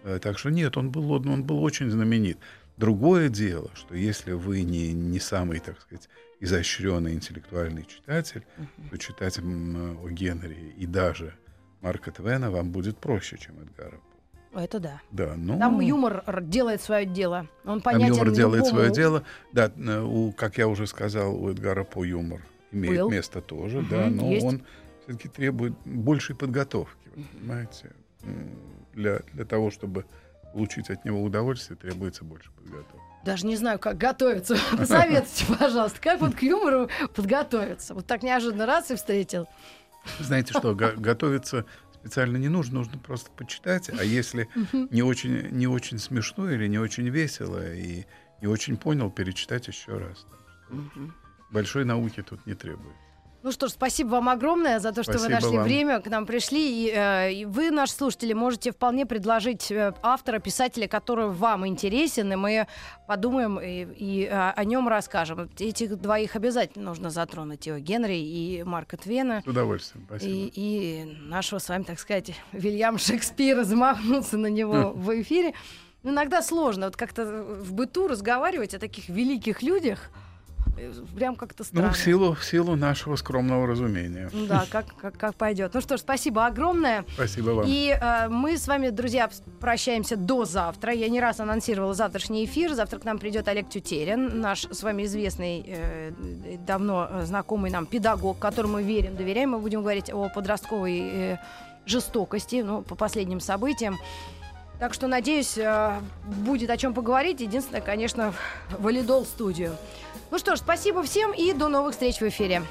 Э, 0.03 0.19
Так 0.19 0.37
что 0.39 0.49
нет, 0.49 0.77
он 0.77 0.91
был, 0.91 1.11
он 1.11 1.43
был 1.43 1.61
очень 1.63 1.89
знаменит. 1.89 2.37
Другое 2.77 3.29
дело, 3.29 3.69
что 3.75 3.95
если 3.95 4.31
вы 4.31 4.61
не, 4.63 4.93
не 4.93 5.19
самый, 5.19 5.59
так 5.59 5.79
сказать, 5.81 6.09
изощренный 6.39 7.13
интеллектуальный 7.13 7.85
читатель, 7.85 8.43
то 8.89 8.97
читать 8.97 9.37
о 9.37 10.09
Генри 10.09 10.73
и 10.77 10.87
даже 10.87 11.35
Марка 11.81 12.11
Твена 12.11 12.49
вам 12.49 12.71
будет 12.71 12.97
проще, 12.97 13.37
чем 13.37 13.59
Эдгара 13.59 13.99
По. 14.51 14.59
Это 14.59 14.79
да. 14.79 15.01
Да, 15.11 15.35
ну, 15.37 15.59
Там 15.59 15.79
юмор 15.81 16.23
делает 16.41 16.81
свое 16.81 17.05
дело. 17.05 17.47
Он 17.63 17.81
там 17.81 17.93
понятен 17.93 18.13
юмор 18.15 18.31
делает 18.31 18.63
любому. 18.65 18.77
свое 18.79 18.91
дело. 18.93 19.23
Да, 19.53 19.71
э, 19.75 20.01
у, 20.01 20.31
как 20.31 20.57
я 20.57 20.67
уже 20.67 20.87
сказал, 20.87 21.35
у 21.35 21.49
Эдгара 21.51 21.83
По 21.83 22.03
юмор 22.03 22.41
имеет 22.71 22.97
Был. 22.99 23.09
место 23.09 23.41
тоже, 23.41 23.79
Мгм, 23.79 23.89
да, 23.89 24.09
но 24.09 24.31
есть. 24.31 24.45
он 24.45 24.61
все-таки 25.03 25.29
требует 25.29 25.73
большей 25.85 26.35
подготовки, 26.35 27.09
вы 27.15 27.23
понимаете? 27.33 27.91
Для, 28.93 29.19
для 29.33 29.45
того, 29.45 29.71
чтобы 29.71 30.05
получить 30.53 30.89
от 30.89 31.05
него 31.05 31.23
удовольствие, 31.23 31.77
требуется 31.77 32.23
больше 32.23 32.51
подготовки. 32.51 32.99
Даже 33.23 33.45
не 33.47 33.55
знаю, 33.55 33.79
как 33.79 33.97
готовиться. 33.97 34.57
Посоветуйте, 34.77 35.45
пожалуйста, 35.57 35.99
как 36.01 36.19
вот 36.21 36.35
к 36.35 36.41
юмору 36.41 36.89
подготовиться. 37.15 37.93
Вот 37.93 38.05
так 38.05 38.21
неожиданно 38.23 38.65
раз 38.65 38.91
и 38.91 38.95
встретил. 38.95 39.47
Знаете 40.19 40.53
что, 40.53 40.75
го- 40.75 40.91
готовиться 40.97 41.65
специально 41.93 42.37
не 42.37 42.49
нужно, 42.49 42.79
нужно 42.79 42.97
просто 42.97 43.31
почитать. 43.31 43.89
А 43.89 44.03
если 44.03 44.49
не 44.89 45.03
очень, 45.03 45.49
не 45.51 45.67
очень 45.67 45.99
смешно 45.99 46.49
или 46.51 46.67
не 46.67 46.79
очень 46.79 47.07
весело 47.09 47.73
и 47.73 48.05
не 48.41 48.47
очень 48.47 48.75
понял, 48.77 49.09
перечитать 49.11 49.67
еще 49.67 49.97
раз. 49.97 50.25
Большой 51.51 51.85
науки 51.85 52.23
тут 52.23 52.45
не 52.45 52.53
требует. 52.53 52.95
Ну 53.43 53.51
что 53.51 53.67
ж, 53.67 53.71
спасибо 53.71 54.09
вам 54.09 54.29
огромное 54.29 54.79
за 54.79 54.91
то, 54.91 55.01
что 55.01 55.13
Спасибо 55.13 55.27
вы 55.27 55.33
нашли 55.33 55.57
вам. 55.57 55.63
время, 55.63 55.99
к 55.99 56.07
нам 56.07 56.27
пришли. 56.27 56.85
И, 56.85 56.91
э, 56.93 57.33
и 57.33 57.45
вы, 57.45 57.71
наши 57.71 57.93
слушатели, 57.93 58.33
можете 58.33 58.71
вполне 58.71 59.07
предложить 59.07 59.71
э, 59.71 59.95
автора, 60.03 60.37
писателя, 60.37 60.87
который 60.87 61.27
вам 61.29 61.65
интересен, 61.65 62.31
и 62.31 62.35
мы 62.35 62.67
подумаем 63.07 63.59
и, 63.59 63.87
и, 63.97 64.25
э, 64.25 64.51
о 64.51 64.63
нем 64.63 64.87
расскажем. 64.87 65.49
Этих 65.57 65.99
двоих 65.99 66.35
обязательно 66.35 66.85
нужно 66.85 67.09
затронуть, 67.09 67.65
и 67.65 67.79
Генри, 67.79 68.17
и 68.17 68.63
Марка 68.63 68.97
Твена. 68.97 69.41
С 69.41 69.47
удовольствием. 69.47 70.05
Спасибо. 70.05 70.31
И, 70.31 70.51
и 70.53 71.17
нашего 71.21 71.57
с 71.57 71.67
вами, 71.67 71.81
так 71.81 71.99
сказать, 71.99 72.35
Вильям 72.51 72.99
Шекспира 72.99 73.63
замахнуться 73.63 74.37
на 74.37 74.47
него 74.47 74.91
в 74.95 75.19
эфире. 75.19 75.55
Иногда 76.03 76.43
сложно 76.43 76.85
вот 76.87 76.95
как-то 76.95 77.25
в 77.25 77.73
быту 77.73 78.07
разговаривать 78.07 78.75
о 78.75 78.79
таких 78.79 79.09
великих 79.09 79.63
людях. 79.63 80.11
Э, 80.81 80.91
Прям 81.15 81.35
как-то 81.35 81.63
странно. 81.63 81.87
Ну, 81.87 81.93
в 81.93 81.97
силу, 81.97 82.33
в 82.33 82.43
силу 82.43 82.75
нашего 82.75 83.15
скромного 83.15 83.67
разумения. 83.67 84.29
Ну 84.33 84.47
Да, 84.47 84.65
как, 84.69 84.85
как, 84.95 85.17
как 85.17 85.35
пойдет. 85.35 85.73
Ну 85.73 85.81
что 85.81 85.97
ж, 85.97 85.99
спасибо 85.99 86.45
огромное. 86.45 87.05
Спасибо 87.13 87.51
вам. 87.51 87.65
И 87.67 87.89
э, 87.89 88.29
мы 88.29 88.57
с 88.57 88.67
вами, 88.67 88.89
друзья, 88.89 89.29
прощаемся 89.59 90.15
до 90.15 90.45
завтра. 90.45 90.93
Я 90.93 91.09
не 91.09 91.19
раз 91.19 91.39
анонсировала 91.39 91.93
завтрашний 91.93 92.45
эфир. 92.45 92.73
Завтра 92.73 92.99
к 92.99 93.03
нам 93.03 93.19
придет 93.19 93.47
Олег 93.47 93.69
Тютерин, 93.69 94.41
наш 94.41 94.65
с 94.65 94.83
вами 94.83 95.03
известный, 95.03 95.63
э, 95.67 96.11
давно 96.65 97.07
э, 97.09 97.25
знакомый 97.25 97.71
нам 97.71 97.85
педагог, 97.85 98.39
которому 98.39 98.73
мы 98.73 98.83
верим, 98.83 99.15
доверяем. 99.15 99.51
Мы 99.51 99.59
будем 99.59 99.81
говорить 99.81 100.11
о 100.11 100.29
подростковой 100.29 100.99
э, 100.99 101.37
жестокости, 101.85 102.63
ну, 102.65 102.81
по 102.81 102.95
последним 102.95 103.39
событиям. 103.39 103.99
Так 104.79 104.95
что, 104.95 105.07
надеюсь, 105.07 105.59
э, 105.59 105.99
будет 106.25 106.71
о 106.71 106.77
чем 106.77 106.95
поговорить. 106.95 107.39
Единственное, 107.39 107.81
конечно, 107.81 108.33
валидол 108.79 109.25
студию. 109.25 109.75
Ну 110.31 110.39
что 110.39 110.55
ж, 110.55 110.59
спасибо 110.59 111.03
всем 111.03 111.33
и 111.33 111.51
до 111.51 111.67
новых 111.67 111.91
встреч 111.91 112.21
в 112.21 112.23
эфире. 112.23 112.63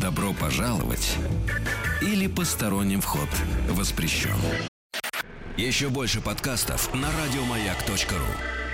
Добро 0.00 0.32
пожаловать 0.32 1.16
или 2.00 2.28
посторонним 2.28 3.00
вход 3.00 3.28
воспрещен. 3.68 4.36
Еще 5.56 5.88
больше 5.88 6.20
подкастов 6.20 6.94
на 6.94 7.08
радиомаяк.ру. 7.10 8.65